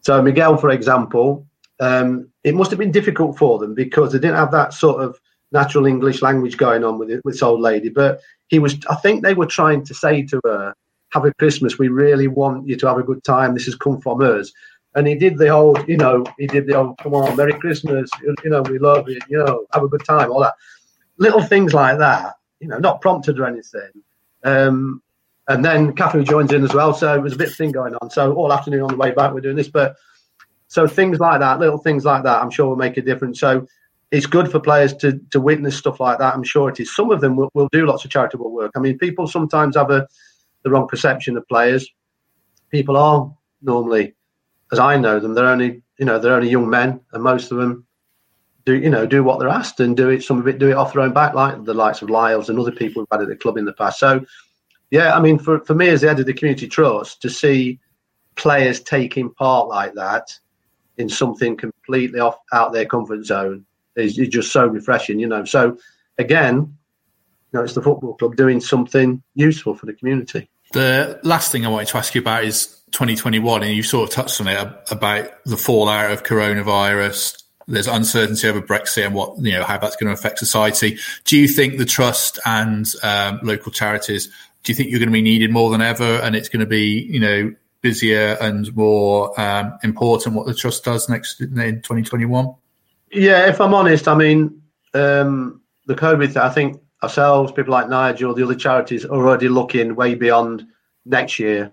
so 0.00 0.20
Miguel, 0.20 0.56
for 0.56 0.70
example, 0.70 1.46
um, 1.78 2.28
it 2.42 2.54
must 2.54 2.70
have 2.70 2.78
been 2.78 2.90
difficult 2.90 3.38
for 3.38 3.58
them 3.58 3.74
because 3.74 4.12
they 4.12 4.18
didn't 4.18 4.36
have 4.36 4.50
that 4.52 4.74
sort 4.74 5.02
of 5.02 5.20
natural 5.52 5.86
English 5.86 6.22
language 6.22 6.56
going 6.56 6.82
on 6.84 6.98
with, 6.98 7.10
it, 7.10 7.24
with 7.24 7.34
this 7.34 7.42
old 7.42 7.60
lady. 7.60 7.88
But 7.88 8.20
he 8.48 8.58
was, 8.58 8.76
I 8.90 8.96
think 8.96 9.22
they 9.22 9.34
were 9.34 9.46
trying 9.46 9.84
to 9.84 9.94
say 9.94 10.22
to 10.22 10.40
her, 10.44 10.74
have 11.12 11.24
a 11.24 11.34
Christmas. 11.34 11.78
We 11.78 11.88
really 11.88 12.26
want 12.26 12.66
you 12.66 12.76
to 12.76 12.88
have 12.88 12.98
a 12.98 13.04
good 13.04 13.22
time. 13.22 13.54
This 13.54 13.66
has 13.66 13.76
come 13.76 14.00
from 14.00 14.20
us. 14.22 14.52
And 14.96 15.06
he 15.06 15.14
did 15.14 15.38
the 15.38 15.48
old, 15.48 15.86
you 15.86 15.96
know, 15.96 16.24
he 16.38 16.46
did 16.46 16.66
the 16.66 16.74
old, 16.74 16.98
come 16.98 17.14
on, 17.14 17.36
Merry 17.36 17.52
Christmas. 17.52 18.10
You 18.22 18.50
know, 18.50 18.62
we 18.62 18.78
love 18.78 19.08
you. 19.08 19.18
You 19.28 19.44
know, 19.44 19.66
have 19.72 19.84
a 19.84 19.88
good 19.88 20.04
time. 20.04 20.32
All 20.32 20.40
that. 20.40 20.54
Little 21.18 21.42
things 21.42 21.72
like 21.72 21.98
that 21.98 22.34
you 22.60 22.68
know, 22.68 22.78
not 22.78 23.00
prompted 23.00 23.38
or 23.38 23.46
anything. 23.46 23.90
Um, 24.44 25.02
and 25.48 25.64
then 25.64 25.92
Catherine 25.92 26.24
joins 26.24 26.52
in 26.52 26.64
as 26.64 26.74
well. 26.74 26.92
So 26.92 27.14
it 27.14 27.22
was 27.22 27.34
a 27.34 27.36
bit 27.36 27.50
of 27.50 27.54
thing 27.54 27.72
going 27.72 27.94
on. 27.96 28.10
So 28.10 28.34
all 28.34 28.52
afternoon 28.52 28.82
on 28.82 28.90
the 28.90 28.96
way 28.96 29.12
back, 29.12 29.32
we're 29.32 29.40
doing 29.40 29.56
this. 29.56 29.68
But 29.68 29.96
so 30.68 30.86
things 30.86 31.20
like 31.20 31.40
that, 31.40 31.60
little 31.60 31.78
things 31.78 32.04
like 32.04 32.24
that, 32.24 32.42
I'm 32.42 32.50
sure 32.50 32.68
will 32.68 32.76
make 32.76 32.96
a 32.96 33.02
difference. 33.02 33.38
So 33.38 33.66
it's 34.10 34.26
good 34.26 34.50
for 34.50 34.60
players 34.60 34.94
to 34.94 35.20
to 35.30 35.40
witness 35.40 35.76
stuff 35.76 36.00
like 36.00 36.18
that. 36.18 36.34
I'm 36.34 36.42
sure 36.42 36.68
it 36.68 36.80
is. 36.80 36.94
Some 36.94 37.10
of 37.10 37.20
them 37.20 37.36
will, 37.36 37.50
will 37.54 37.68
do 37.72 37.86
lots 37.86 38.04
of 38.04 38.10
charitable 38.10 38.50
work. 38.50 38.72
I 38.76 38.80
mean, 38.80 38.98
people 38.98 39.26
sometimes 39.26 39.76
have 39.76 39.90
a 39.90 40.06
the 40.62 40.70
wrong 40.70 40.88
perception 40.88 41.36
of 41.36 41.46
players. 41.48 41.88
People 42.70 42.96
are 42.96 43.32
normally, 43.62 44.14
as 44.72 44.80
I 44.80 44.96
know 44.96 45.20
them, 45.20 45.34
they're 45.34 45.46
only 45.46 45.82
you 45.98 46.06
know 46.06 46.18
they're 46.18 46.34
only 46.34 46.50
young 46.50 46.68
men, 46.68 47.00
and 47.12 47.22
most 47.22 47.52
of 47.52 47.58
them 47.58 47.85
do 48.66 48.74
you 48.74 48.90
know 48.90 49.06
do 49.06 49.24
what 49.24 49.38
they're 49.38 49.48
asked 49.48 49.80
and 49.80 49.96
do 49.96 50.10
it 50.10 50.22
some 50.22 50.38
of 50.38 50.46
it 50.46 50.58
do 50.58 50.68
it 50.68 50.74
off 50.76 50.92
their 50.92 51.02
own 51.02 51.14
back 51.14 51.32
like 51.34 51.64
the 51.64 51.72
likes 51.72 52.02
of 52.02 52.10
Lyles 52.10 52.50
and 52.50 52.58
other 52.58 52.72
people 52.72 53.00
who've 53.00 53.08
had 53.10 53.22
at 53.22 53.28
the 53.28 53.36
club 53.36 53.56
in 53.56 53.64
the 53.64 53.72
past. 53.72 53.98
So 53.98 54.24
yeah, 54.90 55.16
I 55.16 55.20
mean 55.20 55.38
for, 55.38 55.60
for 55.64 55.74
me 55.74 55.88
as 55.88 56.02
the 56.02 56.08
head 56.08 56.20
of 56.20 56.26
the 56.26 56.34
community 56.34 56.68
trust 56.68 57.22
to 57.22 57.30
see 57.30 57.80
players 58.34 58.80
taking 58.80 59.30
part 59.30 59.68
like 59.68 59.94
that 59.94 60.30
in 60.98 61.08
something 61.08 61.56
completely 61.56 62.20
off 62.20 62.36
out 62.52 62.72
their 62.72 62.86
comfort 62.86 63.24
zone 63.24 63.64
is, 63.96 64.18
is 64.18 64.28
just 64.28 64.52
so 64.52 64.66
refreshing, 64.66 65.18
you 65.18 65.26
know. 65.26 65.44
So 65.44 65.78
again, 66.18 66.56
you 66.56 67.58
know, 67.58 67.62
it's 67.62 67.74
the 67.74 67.82
football 67.82 68.14
club 68.14 68.36
doing 68.36 68.60
something 68.60 69.22
useful 69.34 69.74
for 69.74 69.86
the 69.86 69.94
community. 69.94 70.48
The 70.72 71.20
last 71.22 71.52
thing 71.52 71.64
I 71.64 71.68
wanted 71.68 71.88
to 71.88 71.98
ask 71.98 72.14
you 72.14 72.20
about 72.20 72.44
is 72.44 72.80
2021, 72.92 73.62
and 73.62 73.72
you 73.72 73.82
sort 73.82 74.08
of 74.08 74.14
touched 74.14 74.40
on 74.40 74.48
it 74.48 74.58
about 74.90 75.44
the 75.44 75.56
fallout 75.56 76.10
of 76.10 76.24
coronavirus. 76.24 77.42
There's 77.68 77.88
uncertainty 77.88 78.48
over 78.48 78.62
Brexit 78.62 79.06
and 79.06 79.14
what 79.14 79.38
you 79.38 79.52
know 79.52 79.64
how 79.64 79.78
that's 79.78 79.96
going 79.96 80.06
to 80.08 80.12
affect 80.12 80.38
society. 80.38 80.98
Do 81.24 81.36
you 81.36 81.48
think 81.48 81.78
the 81.78 81.84
trust 81.84 82.38
and 82.44 82.86
um, 83.02 83.40
local 83.42 83.72
charities? 83.72 84.26
Do 84.62 84.72
you 84.72 84.74
think 84.74 84.90
you're 84.90 85.00
going 85.00 85.08
to 85.08 85.12
be 85.12 85.22
needed 85.22 85.50
more 85.50 85.70
than 85.70 85.82
ever, 85.82 86.20
and 86.22 86.36
it's 86.36 86.48
going 86.48 86.60
to 86.60 86.66
be 86.66 87.02
you 87.10 87.18
know 87.18 87.54
busier 87.80 88.36
and 88.40 88.74
more 88.76 89.38
um, 89.40 89.78
important 89.82 90.34
what 90.34 90.46
the 90.46 90.54
trust 90.54 90.84
does 90.84 91.08
next 91.08 91.40
in 91.40 91.54
2021? 91.54 92.54
Yeah, 93.12 93.48
if 93.48 93.60
I'm 93.60 93.74
honest, 93.74 94.06
I 94.06 94.14
mean 94.14 94.62
um, 94.94 95.60
the 95.86 95.94
COVID. 95.94 96.36
I 96.36 96.50
think 96.50 96.80
ourselves, 97.02 97.52
people 97.52 97.72
like 97.72 97.88
Nigel, 97.88 98.34
the 98.34 98.44
other 98.44 98.54
charities 98.54 99.04
are 99.04 99.10
already 99.10 99.48
looking 99.48 99.94
way 99.94 100.14
beyond 100.14 100.66
next 101.04 101.38
year 101.38 101.72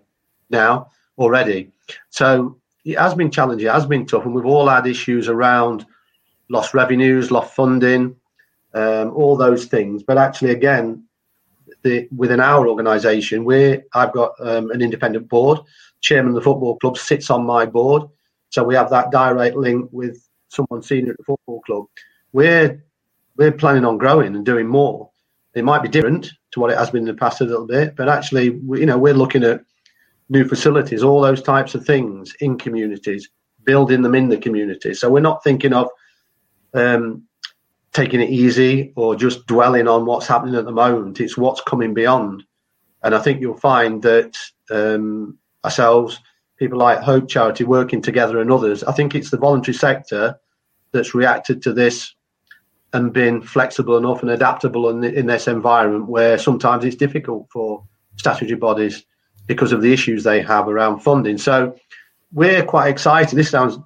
now 0.50 0.90
already. 1.18 1.72
So 2.10 2.58
it 2.86 2.98
has 2.98 3.16
been 3.16 3.32
challenging, 3.32 3.68
it 3.68 3.74
has 3.74 3.86
been 3.86 4.06
tough, 4.06 4.26
and 4.26 4.34
we've 4.34 4.46
all 4.46 4.68
had 4.68 4.88
issues 4.88 5.28
around 5.28 5.86
lost 6.50 6.74
revenues, 6.74 7.32
lost 7.32 7.56
funding, 7.56 8.16
um, 8.74 9.12
all 9.12 9.36
those 9.38 9.66
things. 9.66 10.04
But 10.04 10.18
actually, 10.18 10.52
again, 10.52 11.06
the, 11.84 12.08
within 12.16 12.40
our 12.40 12.68
organisation, 12.68 13.46
we 13.46 13.82
I've 13.94 14.14
got 14.14 14.34
um, 14.40 14.72
an 14.72 14.82
independent 14.82 15.30
board. 15.30 15.60
Chairman 16.02 16.30
of 16.30 16.36
the 16.36 16.42
football 16.42 16.78
club 16.78 16.98
sits 16.98 17.30
on 17.30 17.46
my 17.46 17.66
board, 17.66 18.04
so 18.50 18.64
we 18.64 18.76
have 18.76 18.90
that 18.90 19.12
direct 19.12 19.56
link 19.56 19.90
with 19.92 20.28
someone 20.50 20.82
senior 20.84 21.12
at 21.12 21.18
the 21.18 21.24
football 21.24 21.62
club. 21.62 21.86
We're 22.34 22.84
we're 23.38 23.52
planning 23.52 23.86
on 23.86 23.98
growing 23.98 24.36
and 24.36 24.46
doing 24.46 24.68
more. 24.68 25.10
It 25.56 25.64
might 25.64 25.84
be 25.84 25.90
different 25.90 26.32
to 26.52 26.60
what 26.60 26.72
it 26.72 26.78
has 26.78 26.90
been 26.90 27.04
in 27.04 27.08
the 27.08 27.14
past 27.14 27.42
a 27.42 27.46
little 27.46 27.68
bit, 27.68 27.96
but 27.96 28.10
actually, 28.10 28.52
we, 28.52 28.82
you 28.82 28.86
know, 28.86 28.98
we're 28.98 29.14
looking 29.14 29.44
at 29.44 29.62
new 30.30 30.48
facilities, 30.48 31.04
all 31.04 31.22
those 31.22 31.42
types 31.42 31.76
of 31.76 31.86
things 31.86 32.34
in 32.40 32.58
communities, 32.58 33.30
building 33.64 34.02
them 34.02 34.16
in 34.16 34.30
the 34.30 34.38
community. 34.38 34.94
So 34.94 35.10
we're 35.10 35.20
not 35.20 35.44
thinking 35.44 35.74
of 35.74 35.90
um, 36.74 37.24
taking 37.94 38.22
it 38.22 38.30
easy 38.30 38.94
or 38.96 39.16
just 39.16 39.46
dwelling 39.46 39.88
on 39.88 40.06
what's 40.06 40.28
happening 40.28 40.56
at 40.56 40.66
the 40.66 40.72
moment. 40.72 41.20
It's 41.20 41.38
what's 41.38 41.62
coming 41.62 41.94
beyond. 41.94 42.44
And 43.04 43.14
I 43.14 43.20
think 43.20 43.42
you'll 43.42 43.58
find 43.58 44.02
that 44.04 44.38
um, 44.72 45.38
ourselves, 45.64 46.20
people 46.58 46.80
like 46.80 47.00
Hope 47.00 47.28
Charity 47.28 47.66
working 47.66 48.02
together 48.02 48.40
and 48.40 48.52
others, 48.52 48.84
I 48.84 48.94
think 48.94 49.14
it's 49.14 49.30
the 49.30 49.38
voluntary 49.38 49.76
sector 49.76 50.40
that's 50.92 51.14
reacted 51.14 51.62
to 51.64 51.74
this 51.74 52.14
and 52.94 53.12
been 53.12 53.42
flexible 53.42 53.98
enough 53.98 54.22
and 54.22 54.32
adaptable 54.32 54.90
in, 54.90 55.04
in 55.04 55.26
this 55.26 55.48
environment 55.48 56.08
where 56.08 56.38
sometimes 56.38 56.86
it's 56.86 56.96
difficult 56.96 57.48
for 57.52 57.84
statutory 58.16 58.56
bodies 58.56 59.04
because 59.48 59.72
of 59.72 59.82
the 59.82 59.94
issues 59.94 60.24
they 60.24 60.42
have 60.42 60.68
around 60.68 61.00
funding. 61.00 61.38
So 61.38 61.76
we're 62.32 62.66
quite 62.66 62.90
excited. 62.90 63.38
This 63.38 63.50
sounds 63.50 63.78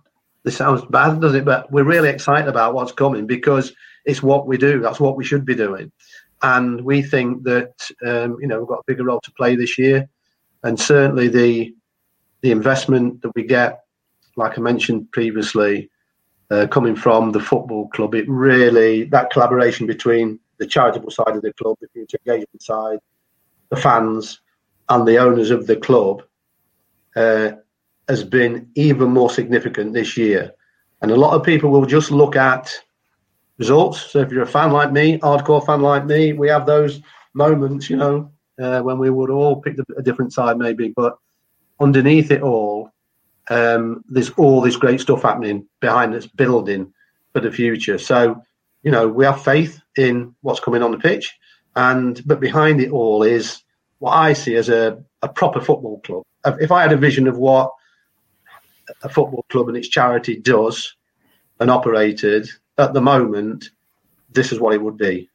this 0.43 0.55
sounds 0.55 0.83
bad, 0.85 1.19
doesn't 1.19 1.41
it? 1.41 1.45
But 1.45 1.69
we're 1.71 1.83
really 1.83 2.09
excited 2.09 2.47
about 2.47 2.73
what's 2.73 2.93
coming 2.93 3.27
because 3.27 3.73
it's 4.05 4.23
what 4.23 4.47
we 4.47 4.57
do. 4.57 4.79
That's 4.79 4.99
what 4.99 5.17
we 5.17 5.25
should 5.25 5.45
be 5.45 5.55
doing, 5.55 5.91
and 6.41 6.81
we 6.81 7.01
think 7.01 7.43
that 7.43 7.73
um, 8.05 8.37
you 8.39 8.47
know 8.47 8.59
we've 8.59 8.67
got 8.67 8.79
a 8.79 8.87
bigger 8.87 9.03
role 9.03 9.21
to 9.21 9.31
play 9.33 9.55
this 9.55 9.77
year, 9.77 10.07
and 10.63 10.79
certainly 10.79 11.27
the 11.27 11.75
the 12.41 12.51
investment 12.51 13.21
that 13.23 13.31
we 13.35 13.43
get, 13.43 13.83
like 14.35 14.57
I 14.57 14.61
mentioned 14.61 15.11
previously, 15.11 15.89
uh, 16.51 16.67
coming 16.67 16.95
from 16.95 17.31
the 17.31 17.39
football 17.39 17.89
club, 17.89 18.15
it 18.15 18.29
really 18.29 19.03
that 19.05 19.31
collaboration 19.31 19.87
between 19.87 20.39
the 20.59 20.65
charitable 20.65 21.11
side 21.11 21.35
of 21.35 21.41
the 21.41 21.53
club, 21.53 21.77
the 21.81 21.87
community 21.89 22.17
engagement 22.25 22.61
side, 22.61 22.99
the 23.69 23.75
fans, 23.75 24.39
and 24.89 25.07
the 25.07 25.17
owners 25.17 25.51
of 25.51 25.67
the 25.67 25.75
club 25.75 26.23
uh, 27.15 27.51
has 28.07 28.23
been 28.23 28.69
even 28.75 29.09
more 29.09 29.29
significant 29.29 29.93
this 29.93 30.17
year. 30.17 30.51
And 31.01 31.11
a 31.11 31.15
lot 31.15 31.33
of 31.33 31.43
people 31.43 31.69
will 31.69 31.85
just 31.85 32.11
look 32.11 32.35
at 32.35 32.73
results. 33.57 34.11
So 34.11 34.19
if 34.19 34.31
you're 34.31 34.43
a 34.43 34.47
fan 34.47 34.71
like 34.71 34.91
me, 34.91 35.19
hardcore 35.19 35.65
fan 35.65 35.81
like 35.81 36.05
me, 36.05 36.33
we 36.33 36.47
have 36.47 36.65
those 36.65 37.01
moments, 37.33 37.89
you 37.89 37.97
know, 37.97 38.31
uh, 38.59 38.81
when 38.81 38.97
we 38.97 39.09
would 39.09 39.29
all 39.29 39.61
pick 39.61 39.77
a 39.97 40.01
different 40.01 40.33
side 40.33 40.57
maybe. 40.57 40.93
But 40.95 41.17
underneath 41.79 42.31
it 42.31 42.41
all, 42.41 42.91
um, 43.49 44.03
there's 44.09 44.31
all 44.31 44.61
this 44.61 44.75
great 44.75 45.01
stuff 45.01 45.21
happening 45.21 45.67
behind 45.79 46.13
us, 46.15 46.27
building 46.27 46.93
for 47.33 47.41
the 47.41 47.51
future. 47.51 47.97
So, 47.97 48.41
you 48.83 48.91
know, 48.91 49.07
we 49.07 49.25
have 49.25 49.43
faith 49.43 49.79
in 49.97 50.35
what's 50.41 50.59
coming 50.59 50.83
on 50.83 50.91
the 50.91 50.97
pitch, 50.97 51.33
and 51.75 52.21
but 52.25 52.39
behind 52.39 52.81
it 52.81 52.91
all 52.91 53.23
is 53.23 53.61
what 53.99 54.11
I 54.11 54.33
see 54.33 54.55
as 54.55 54.69
a, 54.69 55.03
a 55.21 55.27
proper 55.27 55.59
football 55.59 55.99
club. 56.01 56.23
If 56.45 56.71
I 56.71 56.81
had 56.81 56.93
a 56.93 56.97
vision 56.97 57.27
of 57.27 57.37
what 57.37 57.71
a 59.03 59.09
football 59.09 59.45
club 59.49 59.67
and 59.67 59.77
its 59.77 59.87
charity 59.87 60.37
does 60.37 60.95
and 61.59 61.69
operated 61.69 62.49
at 62.77 62.93
the 62.93 63.01
moment, 63.01 63.71
this 64.31 64.51
is 64.51 64.59
what 64.59 64.73
it 64.73 64.81
would 64.81 64.97
be. 64.97 65.29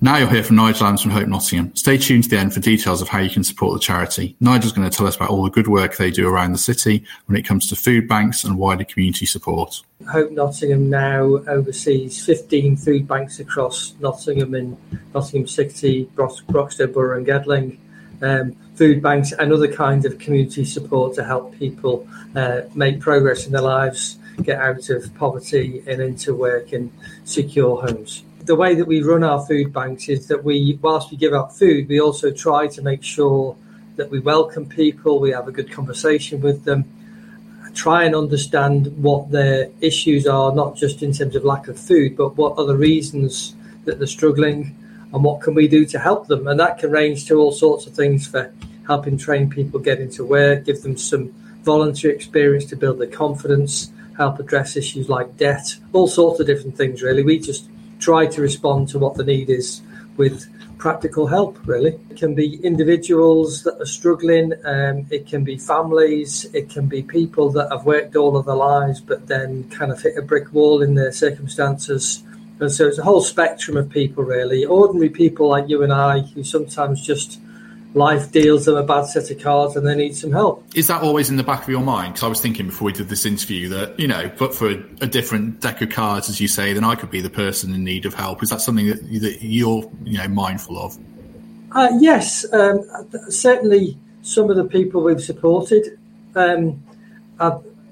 Now 0.00 0.16
you'll 0.16 0.28
hear 0.28 0.44
from 0.44 0.54
Nigel 0.54 0.86
Adams 0.86 1.02
from 1.02 1.10
Hope 1.10 1.26
Nottingham. 1.26 1.74
Stay 1.74 1.98
tuned 1.98 2.22
to 2.22 2.30
the 2.30 2.38
end 2.38 2.54
for 2.54 2.60
details 2.60 3.02
of 3.02 3.08
how 3.08 3.18
you 3.18 3.28
can 3.28 3.42
support 3.42 3.74
the 3.74 3.80
charity. 3.80 4.36
Nigel's 4.38 4.72
going 4.72 4.88
to 4.88 4.96
tell 4.96 5.08
us 5.08 5.16
about 5.16 5.30
all 5.30 5.42
the 5.42 5.50
good 5.50 5.66
work 5.66 5.96
they 5.96 6.12
do 6.12 6.28
around 6.28 6.52
the 6.52 6.58
city 6.58 7.04
when 7.26 7.36
it 7.36 7.44
comes 7.44 7.68
to 7.68 7.74
food 7.74 8.06
banks 8.06 8.44
and 8.44 8.56
wider 8.56 8.84
community 8.84 9.26
support. 9.26 9.82
Hope 10.08 10.30
Nottingham 10.30 10.88
now 10.88 11.24
oversees 11.48 12.24
15 12.24 12.76
food 12.76 13.08
banks 13.08 13.40
across 13.40 13.94
Nottingham 13.98 14.54
and 14.54 14.76
Nottingham 15.12 15.48
City, 15.48 16.08
Broxtowe 16.14 16.92
Borough 16.92 17.16
and 17.16 17.26
Gedling 17.26 17.76
um, 18.22 18.52
food 18.74 19.02
banks 19.02 19.32
and 19.32 19.52
other 19.52 19.70
kinds 19.72 20.04
of 20.04 20.18
community 20.18 20.64
support 20.64 21.14
to 21.14 21.24
help 21.24 21.56
people 21.58 22.06
uh, 22.36 22.62
make 22.74 23.00
progress 23.00 23.46
in 23.46 23.52
their 23.52 23.62
lives, 23.62 24.18
get 24.42 24.60
out 24.60 24.88
of 24.90 25.14
poverty 25.16 25.82
and 25.86 26.00
into 26.00 26.34
work 26.34 26.72
and 26.72 26.92
secure 27.24 27.80
homes. 27.80 28.22
The 28.44 28.54
way 28.54 28.74
that 28.74 28.86
we 28.86 29.02
run 29.02 29.24
our 29.24 29.44
food 29.44 29.72
banks 29.72 30.08
is 30.08 30.28
that 30.28 30.42
we, 30.42 30.78
whilst 30.80 31.10
we 31.10 31.16
give 31.16 31.34
out 31.34 31.56
food, 31.56 31.88
we 31.88 32.00
also 32.00 32.30
try 32.30 32.66
to 32.68 32.82
make 32.82 33.02
sure 33.02 33.56
that 33.96 34.10
we 34.10 34.20
welcome 34.20 34.66
people, 34.66 35.18
we 35.18 35.32
have 35.32 35.48
a 35.48 35.52
good 35.52 35.70
conversation 35.70 36.40
with 36.40 36.64
them, 36.64 36.84
try 37.74 38.04
and 38.04 38.14
understand 38.14 38.86
what 39.02 39.30
their 39.30 39.70
issues 39.80 40.26
are, 40.26 40.54
not 40.54 40.76
just 40.76 41.02
in 41.02 41.12
terms 41.12 41.36
of 41.36 41.44
lack 41.44 41.68
of 41.68 41.78
food, 41.78 42.16
but 42.16 42.36
what 42.36 42.56
are 42.58 42.64
the 42.64 42.76
reasons 42.76 43.54
that 43.84 43.98
they're 43.98 44.06
struggling 44.06 44.74
and 45.12 45.24
what 45.24 45.40
can 45.40 45.54
we 45.54 45.68
do 45.68 45.84
to 45.86 45.98
help 45.98 46.26
them? 46.26 46.46
And 46.46 46.60
that 46.60 46.78
can 46.78 46.90
range 46.90 47.26
to 47.26 47.36
all 47.36 47.52
sorts 47.52 47.86
of 47.86 47.94
things 47.94 48.26
for 48.26 48.52
helping 48.86 49.18
train 49.18 49.50
people 49.50 49.80
get 49.80 50.00
into 50.00 50.24
work, 50.24 50.64
give 50.64 50.82
them 50.82 50.96
some 50.96 51.28
voluntary 51.62 52.14
experience 52.14 52.64
to 52.66 52.76
build 52.76 52.98
their 52.98 53.06
confidence, 53.06 53.92
help 54.16 54.38
address 54.38 54.76
issues 54.76 55.08
like 55.08 55.36
debt, 55.36 55.76
all 55.92 56.08
sorts 56.08 56.40
of 56.40 56.46
different 56.46 56.76
things, 56.76 57.02
really. 57.02 57.22
We 57.22 57.38
just 57.38 57.68
try 58.00 58.26
to 58.26 58.40
respond 58.40 58.88
to 58.88 58.98
what 58.98 59.14
the 59.14 59.24
need 59.24 59.50
is 59.50 59.82
with 60.16 60.46
practical 60.78 61.26
help, 61.26 61.58
really. 61.66 61.98
It 62.10 62.16
can 62.16 62.34
be 62.34 62.56
individuals 62.64 63.62
that 63.64 63.80
are 63.80 63.86
struggling, 63.86 64.52
um, 64.64 65.06
it 65.10 65.26
can 65.26 65.44
be 65.44 65.58
families, 65.58 66.46
it 66.54 66.70
can 66.70 66.86
be 66.86 67.02
people 67.02 67.50
that 67.50 67.70
have 67.70 67.84
worked 67.84 68.16
all 68.16 68.36
of 68.36 68.46
their 68.46 68.54
lives 68.54 69.00
but 69.00 69.26
then 69.26 69.68
kind 69.70 69.90
of 69.90 70.00
hit 70.00 70.16
a 70.16 70.22
brick 70.22 70.52
wall 70.52 70.82
in 70.82 70.94
their 70.94 71.12
circumstances 71.12 72.22
and 72.60 72.72
so 72.72 72.88
it's 72.88 72.98
a 72.98 73.02
whole 73.02 73.20
spectrum 73.20 73.76
of 73.76 73.88
people, 73.88 74.24
really. 74.24 74.64
Ordinary 74.64 75.10
people 75.10 75.48
like 75.48 75.68
you 75.68 75.82
and 75.82 75.92
I, 75.92 76.20
who 76.20 76.42
sometimes 76.42 77.00
just 77.04 77.40
life 77.94 78.30
deals 78.32 78.66
them 78.66 78.76
a 78.76 78.82
bad 78.82 79.04
set 79.04 79.30
of 79.30 79.40
cards 79.40 79.76
and 79.76 79.86
they 79.86 79.94
need 79.94 80.14
some 80.14 80.32
help. 80.32 80.64
Is 80.74 80.88
that 80.88 81.02
always 81.02 81.30
in 81.30 81.36
the 81.36 81.42
back 81.42 81.62
of 81.62 81.68
your 81.68 81.82
mind? 81.82 82.14
Because 82.14 82.24
I 82.24 82.28
was 82.28 82.40
thinking 82.40 82.66
before 82.66 82.86
we 82.86 82.92
did 82.92 83.08
this 83.08 83.24
interview 83.24 83.68
that, 83.70 83.98
you 83.98 84.06
know, 84.06 84.30
but 84.38 84.54
for 84.54 84.70
a, 84.70 84.84
a, 85.00 85.06
different 85.06 85.60
deck 85.60 85.80
of 85.80 85.90
cards, 85.90 86.28
as 86.28 86.40
you 86.40 86.48
say, 86.48 86.72
then 86.72 86.84
I 86.84 86.96
could 86.96 87.10
be 87.10 87.20
the 87.20 87.30
person 87.30 87.72
in 87.72 87.84
need 87.84 88.04
of 88.04 88.14
help. 88.14 88.42
Is 88.42 88.50
that 88.50 88.60
something 88.60 88.86
that, 88.88 89.02
that 89.20 89.38
you're, 89.40 89.90
you 90.04 90.18
know, 90.18 90.28
mindful 90.28 90.78
of? 90.78 90.98
Uh, 91.72 91.90
yes, 91.98 92.50
um, 92.52 92.82
certainly 93.28 93.96
some 94.22 94.50
of 94.50 94.56
the 94.56 94.64
people 94.64 95.02
we've 95.02 95.22
supported. 95.22 95.98
Um, 96.34 96.82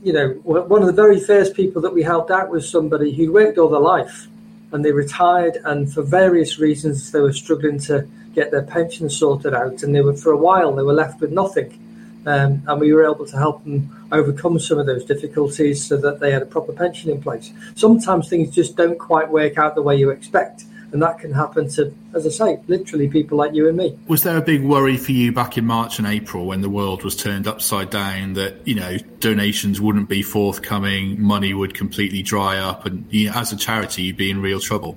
you 0.02 0.12
know, 0.12 0.28
one 0.44 0.82
of 0.82 0.86
the 0.86 0.92
very 0.92 1.18
first 1.18 1.54
people 1.54 1.82
that 1.82 1.92
we 1.92 2.02
helped 2.02 2.30
out 2.30 2.48
was 2.48 2.68
somebody 2.68 3.12
who 3.12 3.32
worked 3.32 3.58
all 3.58 3.68
their 3.68 3.80
life 3.80 4.28
and 4.76 4.84
they 4.84 4.92
retired 4.92 5.56
and 5.64 5.90
for 5.90 6.02
various 6.02 6.58
reasons 6.58 7.10
they 7.10 7.20
were 7.20 7.32
struggling 7.32 7.78
to 7.78 8.06
get 8.34 8.50
their 8.50 8.62
pension 8.62 9.08
sorted 9.08 9.54
out 9.54 9.82
and 9.82 9.94
they 9.94 10.02
were 10.02 10.12
for 10.12 10.32
a 10.32 10.36
while 10.36 10.70
they 10.74 10.82
were 10.82 10.92
left 10.92 11.18
with 11.18 11.32
nothing. 11.32 11.82
Um, 12.26 12.62
and 12.66 12.78
we 12.78 12.92
were 12.92 13.10
able 13.10 13.24
to 13.24 13.38
help 13.38 13.64
them 13.64 14.06
overcome 14.12 14.58
some 14.58 14.78
of 14.78 14.84
those 14.84 15.06
difficulties 15.06 15.82
so 15.82 15.96
that 15.96 16.20
they 16.20 16.30
had 16.30 16.42
a 16.42 16.46
proper 16.46 16.74
pension 16.74 17.10
in 17.10 17.22
place. 17.22 17.54
Sometimes 17.74 18.28
things 18.28 18.54
just 18.54 18.76
don't 18.76 18.98
quite 18.98 19.30
work 19.30 19.56
out 19.56 19.76
the 19.76 19.80
way 19.80 19.96
you 19.96 20.10
expect 20.10 20.65
and 20.92 21.02
that 21.02 21.18
can 21.18 21.32
happen 21.32 21.68
to, 21.70 21.94
as 22.14 22.26
I 22.26 22.30
say, 22.30 22.60
literally 22.68 23.08
people 23.08 23.38
like 23.38 23.54
you 23.54 23.68
and 23.68 23.76
me. 23.76 23.98
Was 24.06 24.22
there 24.22 24.36
a 24.36 24.42
big 24.42 24.64
worry 24.64 24.96
for 24.96 25.12
you 25.12 25.32
back 25.32 25.58
in 25.58 25.66
March 25.66 25.98
and 25.98 26.06
April 26.06 26.46
when 26.46 26.60
the 26.60 26.70
world 26.70 27.02
was 27.02 27.16
turned 27.16 27.46
upside 27.46 27.90
down 27.90 28.34
that, 28.34 28.66
you 28.66 28.74
know, 28.74 28.96
donations 29.20 29.80
wouldn't 29.80 30.08
be 30.08 30.22
forthcoming, 30.22 31.20
money 31.20 31.52
would 31.54 31.74
completely 31.74 32.22
dry 32.22 32.58
up, 32.58 32.86
and 32.86 33.06
you 33.10 33.28
know, 33.28 33.36
as 33.36 33.52
a 33.52 33.56
charity, 33.56 34.02
you'd 34.02 34.16
be 34.16 34.30
in 34.30 34.40
real 34.40 34.60
trouble? 34.60 34.96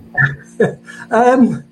um, 1.11 1.63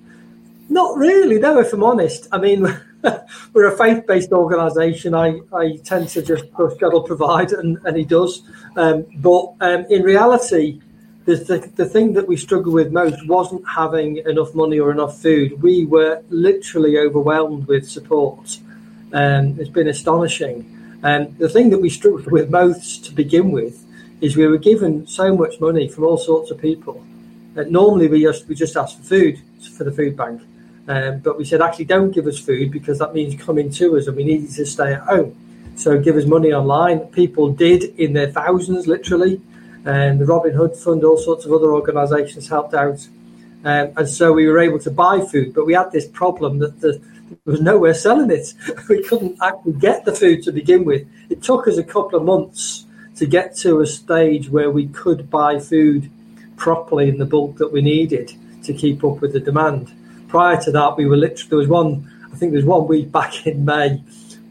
not 0.69 0.97
really, 0.97 1.39
no, 1.39 1.59
if 1.59 1.71
I'm 1.73 1.83
honest. 1.83 2.27
I 2.31 2.39
mean, 2.39 2.67
we're 3.53 3.73
a 3.73 3.77
faith-based 3.77 4.31
organisation. 4.31 5.13
I, 5.13 5.39
I 5.53 5.77
tend 5.83 6.09
to 6.09 6.21
just 6.21 6.45
trust 6.55 6.79
God 6.79 6.93
will 6.93 7.03
provide, 7.03 7.51
and, 7.51 7.77
and 7.85 7.95
He 7.95 8.03
does. 8.03 8.41
Um, 8.75 9.05
but 9.17 9.53
um, 9.61 9.85
in 9.89 10.03
reality, 10.03 10.81
the, 11.35 11.69
the, 11.75 11.85
thing 11.85 12.13
that 12.13 12.25
we 12.25 12.37
struggled 12.37 12.73
with 12.73 12.93
most 12.93 13.27
wasn't 13.27 13.67
having 13.67 14.17
enough 14.17 14.55
money 14.55 14.79
or 14.79 14.91
enough 14.91 15.21
food. 15.21 15.61
We 15.61 15.85
were 15.85 16.23
literally 16.29 16.97
overwhelmed 16.97 17.67
with 17.67 17.89
support. 17.89 18.59
Um, 19.11 19.59
it's 19.59 19.69
been 19.69 19.89
astonishing. 19.89 20.99
And 21.03 21.37
the 21.37 21.49
thing 21.49 21.69
that 21.71 21.79
we 21.79 21.89
struggled 21.89 22.31
with 22.31 22.49
most 22.49 23.03
to 23.05 23.13
begin 23.13 23.51
with 23.51 23.85
is 24.21 24.37
we 24.37 24.47
were 24.47 24.57
given 24.57 25.05
so 25.05 25.35
much 25.35 25.59
money 25.59 25.89
from 25.89 26.05
all 26.05 26.17
sorts 26.17 26.49
of 26.49 26.61
people 26.61 27.05
that 27.55 27.71
normally 27.71 28.07
we 28.07 28.21
just 28.21 28.47
we 28.47 28.55
just 28.55 28.77
ask 28.77 28.97
for 28.97 29.03
food 29.03 29.41
for 29.75 29.83
the 29.83 29.91
food 29.91 30.15
bank, 30.15 30.41
um, 30.87 31.19
but 31.19 31.37
we 31.37 31.43
said 31.43 31.61
actually 31.61 31.85
don't 31.85 32.11
give 32.11 32.27
us 32.27 32.39
food 32.39 32.71
because 32.71 32.99
that 32.99 33.13
means 33.13 33.39
coming 33.41 33.69
to 33.71 33.97
us 33.97 34.07
and 34.07 34.15
we 34.15 34.23
needed 34.23 34.49
to 34.51 34.65
stay 34.65 34.93
at 34.93 35.01
home. 35.01 35.35
So 35.75 35.99
give 35.99 36.15
us 36.15 36.25
money 36.25 36.53
online. 36.53 36.99
People 37.07 37.51
did 37.51 37.83
in 37.99 38.13
their 38.13 38.31
thousands, 38.31 38.87
literally, 38.87 39.41
and 39.87 40.19
the 40.19 40.25
Robin 40.25 40.53
Hood 40.53 40.75
Fund, 40.75 41.03
all 41.03 41.17
sorts 41.17 41.45
of 41.45 41.51
other 41.53 41.73
organisations 41.73 42.47
helped 42.47 42.73
out, 42.73 43.07
um, 43.63 43.93
and 43.97 44.07
so 44.07 44.33
we 44.33 44.47
were 44.47 44.59
able 44.59 44.79
to 44.79 44.91
buy 44.91 45.21
food. 45.21 45.53
But 45.53 45.65
we 45.65 45.73
had 45.73 45.91
this 45.91 46.07
problem 46.07 46.59
that 46.59 46.81
the 46.81 47.01
there 47.27 47.53
was 47.53 47.61
nowhere 47.61 47.93
selling 47.93 48.31
it. 48.31 48.53
We 48.89 49.03
couldn't 49.03 49.37
actually 49.41 49.73
get 49.73 50.05
the 50.05 50.15
food 50.15 50.43
to 50.43 50.51
begin 50.51 50.85
with. 50.85 51.07
It 51.29 51.43
took 51.43 51.67
us 51.67 51.77
a 51.77 51.83
couple 51.83 52.17
of 52.17 52.25
months 52.25 52.85
to 53.17 53.25
get 53.25 53.55
to 53.57 53.81
a 53.81 53.85
stage 53.85 54.49
where 54.49 54.71
we 54.71 54.87
could 54.87 55.29
buy 55.29 55.59
food 55.59 56.09
properly 56.55 57.09
in 57.09 57.17
the 57.17 57.25
bulk 57.25 57.57
that 57.57 57.71
we 57.71 57.81
needed 57.81 58.33
to 58.63 58.73
keep 58.73 59.03
up 59.03 59.21
with 59.21 59.33
the 59.33 59.39
demand. 59.39 59.91
Prior 60.27 60.61
to 60.61 60.71
that, 60.71 60.97
we 60.97 61.05
were 61.05 61.17
literally 61.17 61.49
there 61.49 61.57
was 61.59 61.67
one. 61.67 62.09
I 62.31 62.35
think 62.37 62.51
there 62.51 62.59
was 62.59 62.65
one 62.65 62.87
week 62.87 63.11
back 63.11 63.47
in 63.47 63.65
May 63.65 64.01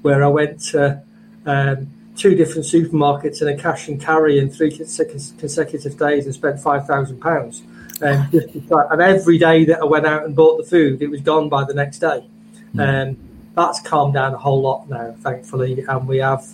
where 0.02 0.25
I 0.25 0.28
went 0.28 0.61
to 0.73 1.02
um, 1.47 1.88
two 2.16 2.35
different 2.35 2.64
supermarkets 2.64 3.40
and 3.40 3.50
a 3.50 3.56
cash 3.56 3.88
and 3.88 4.00
carry 4.00 4.38
in 4.38 4.50
three 4.50 4.70
consecutive 4.70 5.99
days 5.99 6.25
and 6.25 6.35
spent 6.35 6.61
five 6.61 6.87
thousand 6.87 7.20
pounds. 7.20 7.62
And, 8.00 8.32
and 8.32 9.00
every 9.00 9.38
day 9.38 9.64
that 9.66 9.80
I 9.80 9.85
went 9.85 10.06
out 10.06 10.25
and 10.25 10.37
bought 10.37 10.58
the 10.58 10.68
food, 10.68 11.00
it 11.00 11.08
was 11.08 11.20
gone 11.20 11.49
by 11.49 11.64
the 11.64 11.75
next 11.75 11.99
day. 11.99 12.26
Mm. 12.75 13.11
Um, 13.11 13.16
that's 13.54 13.80
calmed 13.80 14.14
down 14.14 14.35
a 14.35 14.38
whole 14.38 14.61
lot 14.61 14.88
now, 14.88 15.14
thankfully, 15.20 15.82
and 15.88 16.06
we 16.06 16.18
have 16.18 16.44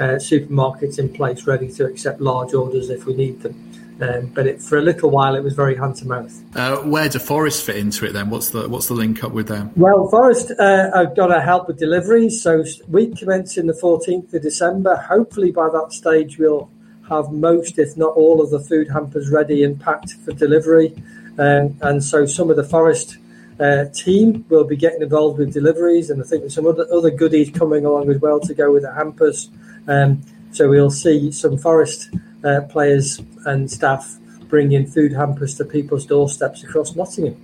uh, 0.00 0.16
supermarkets 0.16 0.98
in 0.98 1.12
place 1.12 1.46
ready 1.46 1.70
to 1.72 1.84
accept 1.84 2.20
large 2.20 2.54
orders 2.54 2.88
if 2.88 3.04
we 3.04 3.14
need 3.14 3.40
them. 3.42 3.66
Um, 4.00 4.28
but 4.28 4.46
it, 4.46 4.62
for 4.62 4.78
a 4.78 4.80
little 4.80 5.10
while, 5.10 5.34
it 5.34 5.44
was 5.44 5.52
very 5.52 5.76
hand 5.76 5.96
to 5.96 6.06
mouth. 6.06 6.32
Uh, 6.56 6.78
where 6.78 7.08
do 7.10 7.18
Forest 7.18 7.66
fit 7.66 7.76
into 7.76 8.06
it 8.06 8.12
then? 8.14 8.30
What's 8.30 8.48
the 8.48 8.66
what's 8.66 8.86
the 8.86 8.94
link 8.94 9.22
up 9.22 9.32
with 9.32 9.48
them? 9.48 9.72
Well, 9.76 10.08
Forest 10.08 10.52
uh, 10.58 10.90
have 10.96 11.14
got 11.14 11.26
to 11.26 11.42
help 11.42 11.68
with 11.68 11.78
deliveries, 11.78 12.42
so 12.42 12.64
we 12.88 13.14
commence 13.14 13.58
in 13.58 13.66
the 13.66 13.74
14th 13.74 14.32
of 14.32 14.40
December. 14.40 14.96
Hopefully, 14.96 15.50
by 15.50 15.68
that 15.68 15.92
stage, 15.92 16.38
we'll 16.38 16.70
have 17.10 17.30
most, 17.30 17.78
if 17.78 17.94
not 17.98 18.14
all, 18.14 18.40
of 18.40 18.48
the 18.48 18.60
food 18.60 18.88
hampers 18.88 19.28
ready 19.28 19.62
and 19.64 19.78
packed 19.78 20.12
for 20.24 20.32
delivery. 20.32 20.94
Um, 21.38 21.76
and 21.82 22.02
so, 22.02 22.24
some 22.24 22.48
of 22.48 22.56
the 22.56 22.64
Forest 22.64 23.18
uh, 23.60 23.84
team 23.92 24.46
will 24.48 24.64
be 24.64 24.76
getting 24.76 25.02
involved 25.02 25.38
with 25.38 25.52
deliveries, 25.52 26.08
and 26.08 26.22
I 26.22 26.24
think 26.24 26.40
there's 26.40 26.54
some 26.54 26.66
other, 26.66 26.86
other 26.90 27.10
goodies 27.10 27.50
coming 27.50 27.84
along 27.84 28.10
as 28.10 28.18
well 28.18 28.40
to 28.40 28.54
go 28.54 28.72
with 28.72 28.82
the 28.82 28.94
hampers. 28.94 29.50
Um, 29.88 30.22
so 30.52 30.68
we'll 30.68 30.90
see 30.90 31.32
some 31.32 31.56
Forest 31.58 32.10
uh, 32.44 32.62
players 32.68 33.20
and 33.46 33.70
staff 33.70 34.16
bringing 34.48 34.86
food 34.86 35.12
hampers 35.12 35.54
to 35.56 35.64
people's 35.64 36.06
doorsteps 36.06 36.64
across 36.64 36.96
Nottingham. 36.96 37.36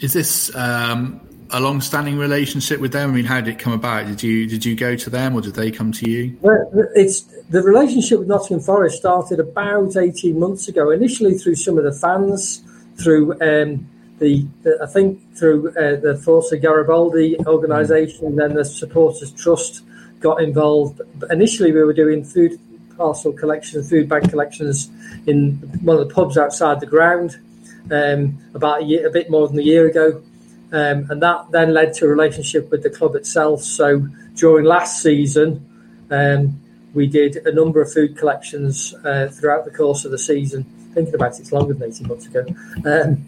Is 0.00 0.12
this 0.12 0.54
um, 0.56 1.20
a 1.50 1.60
long-standing 1.60 2.18
relationship 2.18 2.80
with 2.80 2.92
them? 2.92 3.10
I 3.10 3.12
mean, 3.12 3.24
how 3.24 3.40
did 3.40 3.54
it 3.54 3.58
come 3.58 3.72
about? 3.72 4.06
Did 4.06 4.22
you 4.22 4.46
did 4.46 4.64
you 4.64 4.74
go 4.74 4.96
to 4.96 5.10
them, 5.10 5.34
or 5.34 5.40
did 5.40 5.54
they 5.54 5.70
come 5.70 5.92
to 5.92 6.10
you? 6.10 6.36
Well, 6.40 6.70
it's 6.94 7.20
the 7.50 7.62
relationship 7.62 8.18
with 8.18 8.28
Nottingham 8.28 8.64
Forest 8.64 8.98
started 8.98 9.38
about 9.38 9.96
eighteen 9.96 10.38
months 10.38 10.68
ago. 10.68 10.90
Initially, 10.90 11.34
through 11.38 11.56
some 11.56 11.78
of 11.78 11.84
the 11.84 11.92
fans, 11.92 12.62
through 12.96 13.32
um, 13.34 13.86
the, 14.18 14.46
the, 14.62 14.78
I 14.82 14.86
think 14.86 15.20
through 15.36 15.70
uh, 15.70 16.00
the 16.00 16.20
Forza 16.24 16.56
Garibaldi 16.56 17.36
organisation, 17.46 18.26
and 18.26 18.38
then 18.38 18.54
the 18.54 18.64
Supporters 18.64 19.30
Trust 19.32 19.82
got 20.24 20.42
involved. 20.42 21.02
But 21.20 21.30
initially, 21.30 21.70
we 21.70 21.84
were 21.84 21.92
doing 21.92 22.24
food 22.24 22.58
parcel 22.96 23.32
collections, 23.32 23.90
food 23.90 24.08
bank 24.08 24.30
collections 24.30 24.90
in 25.26 25.56
one 25.82 25.98
of 25.98 26.08
the 26.08 26.14
pubs 26.14 26.38
outside 26.38 26.80
the 26.80 26.86
ground 26.86 27.36
um, 27.92 28.38
about 28.54 28.82
a, 28.82 28.84
year, 28.84 29.06
a 29.06 29.10
bit 29.10 29.30
more 29.30 29.46
than 29.46 29.58
a 29.58 29.62
year 29.62 29.86
ago. 29.86 30.22
Um, 30.72 31.06
and 31.10 31.22
that 31.22 31.50
then 31.52 31.74
led 31.74 31.92
to 31.94 32.06
a 32.06 32.08
relationship 32.08 32.70
with 32.70 32.82
the 32.82 32.90
club 32.90 33.14
itself. 33.14 33.62
So 33.62 34.08
during 34.34 34.64
last 34.64 35.02
season, 35.02 35.64
um, 36.10 36.58
we 36.94 37.06
did 37.06 37.36
a 37.46 37.52
number 37.52 37.82
of 37.82 37.92
food 37.92 38.16
collections 38.16 38.94
uh, 39.04 39.28
throughout 39.28 39.66
the 39.66 39.70
course 39.70 40.06
of 40.06 40.10
the 40.10 40.18
season. 40.18 40.64
Thinking 40.94 41.14
about 41.14 41.34
it, 41.34 41.40
it's 41.40 41.52
longer 41.52 41.74
than 41.74 41.90
18 41.90 42.08
months 42.08 42.26
ago. 42.26 42.46
Um, 42.86 43.26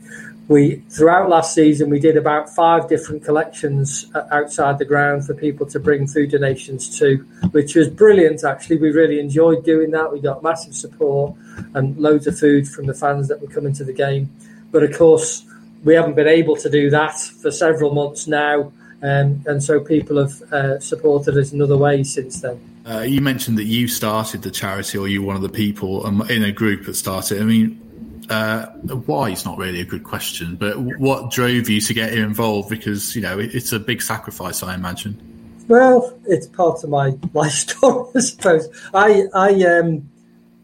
we 0.49 0.77
throughout 0.91 1.29
last 1.29 1.55
season 1.55 1.91
we 1.91 1.99
did 1.99 2.17
about 2.17 2.49
five 2.49 2.89
different 2.89 3.25
collections 3.25 4.07
uh, 4.15 4.27
outside 4.31 4.79
the 4.79 4.85
ground 4.85 5.27
for 5.27 5.35
people 5.35 5.67
to 5.67 5.81
bring 5.81 6.07
food 6.07 6.31
donations 6.31 6.99
to 6.99 7.17
which 7.51 7.75
was 7.75 7.89
brilliant 7.89 8.45
actually. 8.45 8.79
We 8.79 8.91
really 8.91 9.19
enjoyed 9.19 9.65
doing 9.65 9.91
that. 9.91 10.13
We 10.13 10.21
got 10.21 10.43
massive 10.43 10.75
support 10.75 11.35
and 11.75 11.97
loads 11.99 12.27
of 12.27 12.39
food 12.39 12.69
from 12.69 12.87
the 12.87 12.95
fans 12.95 13.29
that 13.29 13.41
were 13.41 13.49
coming 13.49 13.73
to 13.75 13.85
the 13.85 13.93
game. 13.93 14.31
But 14.71 14.83
of 14.83 14.97
course 14.97 15.45
we 15.83 15.95
haven't 15.95 16.15
been 16.15 16.29
able 16.29 16.57
to 16.57 16.71
do 16.71 16.91
that 16.91 17.19
for 17.19 17.51
several 17.51 17.93
months 17.93 18.27
now 18.27 18.73
um, 19.03 19.43
and 19.47 19.63
so 19.63 19.81
people 19.81 20.19
have 20.19 20.43
uh, 20.53 20.81
supported 20.81 21.37
us 21.37 21.53
in 21.53 21.61
other 21.61 21.77
ways 21.77 22.13
since 22.15 22.41
then. 22.41 22.59
Uh, 22.89 23.01
you 23.01 23.21
mentioned 23.21 23.59
that 23.59 23.65
you 23.65 23.89
started 23.89 24.43
the 24.43 24.51
charity 24.51 24.97
or 24.97 25.09
you 25.09 25.21
were 25.21 25.27
one 25.27 25.37
of 25.37 25.43
the 25.43 25.49
people 25.49 26.07
um, 26.07 26.23
in 26.31 26.45
a 26.45 26.53
group 26.53 26.87
that 26.87 26.95
started 26.95 27.43
i 27.43 27.45
mean 27.45 27.81
uh, 28.29 28.67
why 29.07 29.31
is 29.31 29.45
not 29.45 29.59
really 29.59 29.81
a 29.81 29.85
good 29.85 30.05
question, 30.05 30.57
but 30.57 30.79
what 30.79 31.31
drove 31.31 31.69
you 31.69 31.81
to 31.81 31.95
get 31.95 32.13
involved? 32.13 32.69
Because 32.69 33.15
you 33.15 33.23
know 33.23 33.39
it, 33.39 33.55
it's 33.55 33.73
a 33.73 33.79
big 33.79 34.03
sacrifice, 34.03 34.63
I 34.63 34.75
imagine. 34.75 35.21
Well, 35.69 36.17
it's 36.27 36.47
part 36.47 36.85
of 36.85 36.91
my 36.91 37.17
life 37.35 37.53
story, 37.53 38.11
I 38.15 38.21
suppose. 38.21 38.69
I 38.95 39.25
I 39.35 39.63
um 39.65 40.09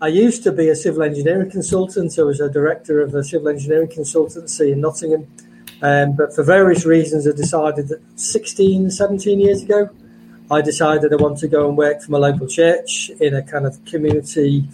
I 0.00 0.08
used 0.08 0.42
to 0.42 0.52
be 0.52 0.68
a 0.68 0.74
civil 0.74 1.02
engineering 1.02 1.50
consultant. 1.50 2.18
I 2.18 2.22
was 2.22 2.40
a 2.40 2.50
director 2.50 3.00
of 3.00 3.14
a 3.14 3.22
civil 3.22 3.48
engineering 3.48 3.88
consultancy 3.88 4.72
in 4.72 4.80
Nottingham. 4.80 5.28
Um, 5.80 6.16
but 6.16 6.34
for 6.34 6.42
various 6.42 6.84
reasons, 6.84 7.26
I 7.26 7.32
decided 7.32 7.88
that 7.88 8.00
16, 8.16 8.90
17 8.90 9.40
years 9.40 9.62
ago, 9.62 9.90
I 10.50 10.60
decided 10.60 11.12
I 11.12 11.16
wanted 11.16 11.38
to 11.40 11.48
go 11.48 11.68
and 11.68 11.76
work 11.76 12.02
for 12.02 12.12
my 12.12 12.18
local 12.18 12.46
church 12.46 13.10
in 13.20 13.34
a 13.34 13.42
kind 13.42 13.66
of 13.66 13.84
community 13.84 14.64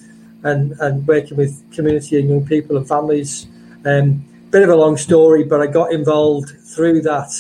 and, 0.45 0.73
and 0.81 1.07
working 1.07 1.37
with 1.37 1.63
community 1.73 2.19
and 2.19 2.29
young 2.29 2.47
people 2.47 2.77
and 2.77 2.87
families. 2.87 3.47
Um, 3.85 4.25
bit 4.51 4.63
of 4.63 4.71
a 4.71 4.77
long 4.77 4.97
story, 4.97 5.45
but 5.45 5.61
I 5.61 5.67
got 5.67 5.93
involved 5.93 6.51
through 6.61 7.03
that 7.03 7.33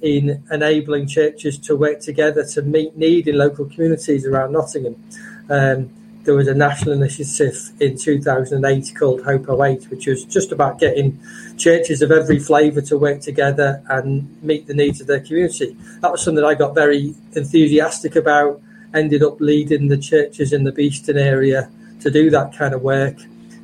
in 0.00 0.42
enabling 0.50 1.06
churches 1.06 1.58
to 1.58 1.76
work 1.76 2.00
together 2.00 2.44
to 2.44 2.62
meet 2.62 2.96
need 2.96 3.28
in 3.28 3.38
local 3.38 3.66
communities 3.66 4.26
around 4.26 4.52
Nottingham. 4.52 5.02
Um, 5.48 5.90
there 6.24 6.34
was 6.34 6.46
a 6.46 6.54
national 6.54 6.94
initiative 6.94 7.70
in 7.80 7.98
2008 7.98 8.92
called 8.96 9.24
Hope 9.24 9.48
08, 9.48 9.90
which 9.90 10.06
was 10.06 10.24
just 10.24 10.52
about 10.52 10.78
getting 10.78 11.20
churches 11.56 12.00
of 12.00 12.12
every 12.12 12.38
flavour 12.38 12.80
to 12.82 12.96
work 12.96 13.20
together 13.20 13.82
and 13.88 14.40
meet 14.42 14.68
the 14.68 14.74
needs 14.74 15.00
of 15.00 15.08
their 15.08 15.20
community. 15.20 15.76
That 16.00 16.12
was 16.12 16.22
something 16.22 16.44
I 16.44 16.54
got 16.54 16.76
very 16.76 17.14
enthusiastic 17.34 18.14
about, 18.14 18.60
ended 18.94 19.24
up 19.24 19.40
leading 19.40 19.88
the 19.88 19.98
churches 19.98 20.52
in 20.52 20.62
the 20.62 20.70
Beeston 20.70 21.18
area 21.18 21.68
to 22.02 22.10
do 22.10 22.30
that 22.30 22.56
kind 22.56 22.74
of 22.74 22.82
work. 22.82 23.16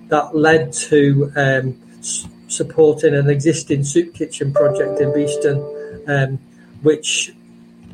That 0.09 0.35
led 0.35 0.73
to 0.75 1.33
um, 1.37 1.77
supporting 2.49 3.15
an 3.15 3.29
existing 3.29 3.85
soup 3.85 4.15
kitchen 4.15 4.53
project 4.53 5.01
in 5.01 5.13
Beeston, 5.13 6.05
um, 6.09 6.39
which 6.83 7.33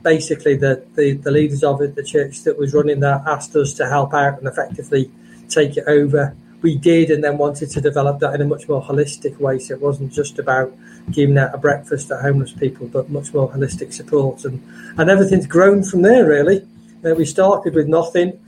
basically 0.03 0.57
the, 0.57 0.85
the, 0.95 1.13
the, 1.13 1.31
leaders 1.31 1.65
of 1.65 1.81
it, 1.81 1.95
the 1.95 2.05
church 2.05 2.43
that 2.43 2.59
was 2.59 2.75
running 2.75 3.01
that, 3.01 3.23
asked 3.27 3.57
us 3.57 3.73
to 3.75 3.89
help 3.89 4.15
out 4.15 4.39
and 4.39 4.47
effectively 4.47 5.11
take 5.49 5.77
it 5.77 5.85
over. 5.87 6.37
We 6.63 6.77
did, 6.77 7.11
and 7.11 7.23
then 7.23 7.37
wanted 7.37 7.71
to 7.71 7.81
develop 7.81 8.21
that 8.21 8.35
in 8.35 8.41
a 8.41 8.47
much 8.47 8.69
more 8.69 8.83
holistic 8.83 9.39
way. 9.39 9.59
So 9.59 9.75
it 9.75 9.81
wasn't 9.83 10.13
just 10.13 10.39
about 10.39 10.75
giving 11.11 11.37
out 11.37 11.55
a 11.55 11.59
breakfast 11.59 12.09
to 12.09 12.17
homeless 12.17 12.53
people, 12.53 12.87
but 12.87 13.11
much 13.11 13.35
more 13.35 13.51
holistic 13.51 13.93
support, 13.93 14.47
and 14.47 14.63
and 14.97 15.11
everything's 15.11 15.47
grown 15.47 15.83
from 15.83 16.01
there. 16.01 16.27
Really, 16.27 16.67
uh, 17.05 17.15
we 17.17 17.27
started 17.27 17.75
with 17.75 17.87
nothing 17.87 18.41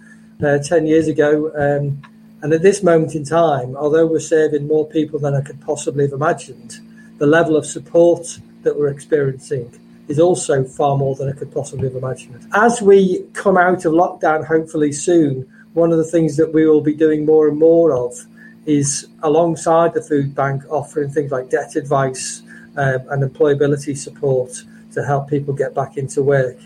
uh, 0.42 0.58
10 0.58 0.86
years 0.86 1.08
ago. 1.08 1.50
Um, 1.54 2.02
and 2.42 2.52
at 2.52 2.62
this 2.62 2.82
moment 2.82 3.14
in 3.14 3.24
time, 3.24 3.76
although 3.76 4.06
we're 4.06 4.20
serving 4.20 4.66
more 4.66 4.86
people 4.86 5.18
than 5.18 5.34
I 5.34 5.40
could 5.40 5.60
possibly 5.60 6.04
have 6.04 6.12
imagined, 6.12 6.78
the 7.18 7.26
level 7.26 7.56
of 7.56 7.64
support 7.66 8.38
that 8.62 8.78
we're 8.78 8.88
experiencing 8.88 9.72
is 10.08 10.20
also 10.20 10.64
far 10.64 10.96
more 10.96 11.14
than 11.14 11.28
I 11.28 11.32
could 11.32 11.52
possibly 11.52 11.88
have 11.88 11.96
imagined. 11.96 12.46
As 12.54 12.80
we 12.80 13.24
come 13.32 13.56
out 13.56 13.84
of 13.84 13.92
lockdown, 13.92 14.46
hopefully 14.46 14.92
soon, 14.92 15.50
one 15.72 15.92
of 15.92 15.98
the 15.98 16.04
things 16.04 16.36
that 16.36 16.52
we 16.52 16.66
will 16.66 16.80
be 16.80 16.94
doing 16.94 17.26
more 17.26 17.48
and 17.48 17.58
more 17.58 17.92
of 17.92 18.14
is 18.66 19.08
alongside 19.22 19.94
the 19.94 20.02
food 20.02 20.34
bank 20.34 20.62
offering 20.70 21.10
things 21.10 21.30
like 21.30 21.50
debt 21.50 21.76
advice 21.76 22.42
um, 22.76 23.00
and 23.10 23.22
employability 23.22 23.96
support 23.96 24.62
to 24.92 25.04
help 25.04 25.28
people 25.28 25.54
get 25.54 25.74
back 25.74 25.96
into 25.96 26.22
work. 26.22 26.56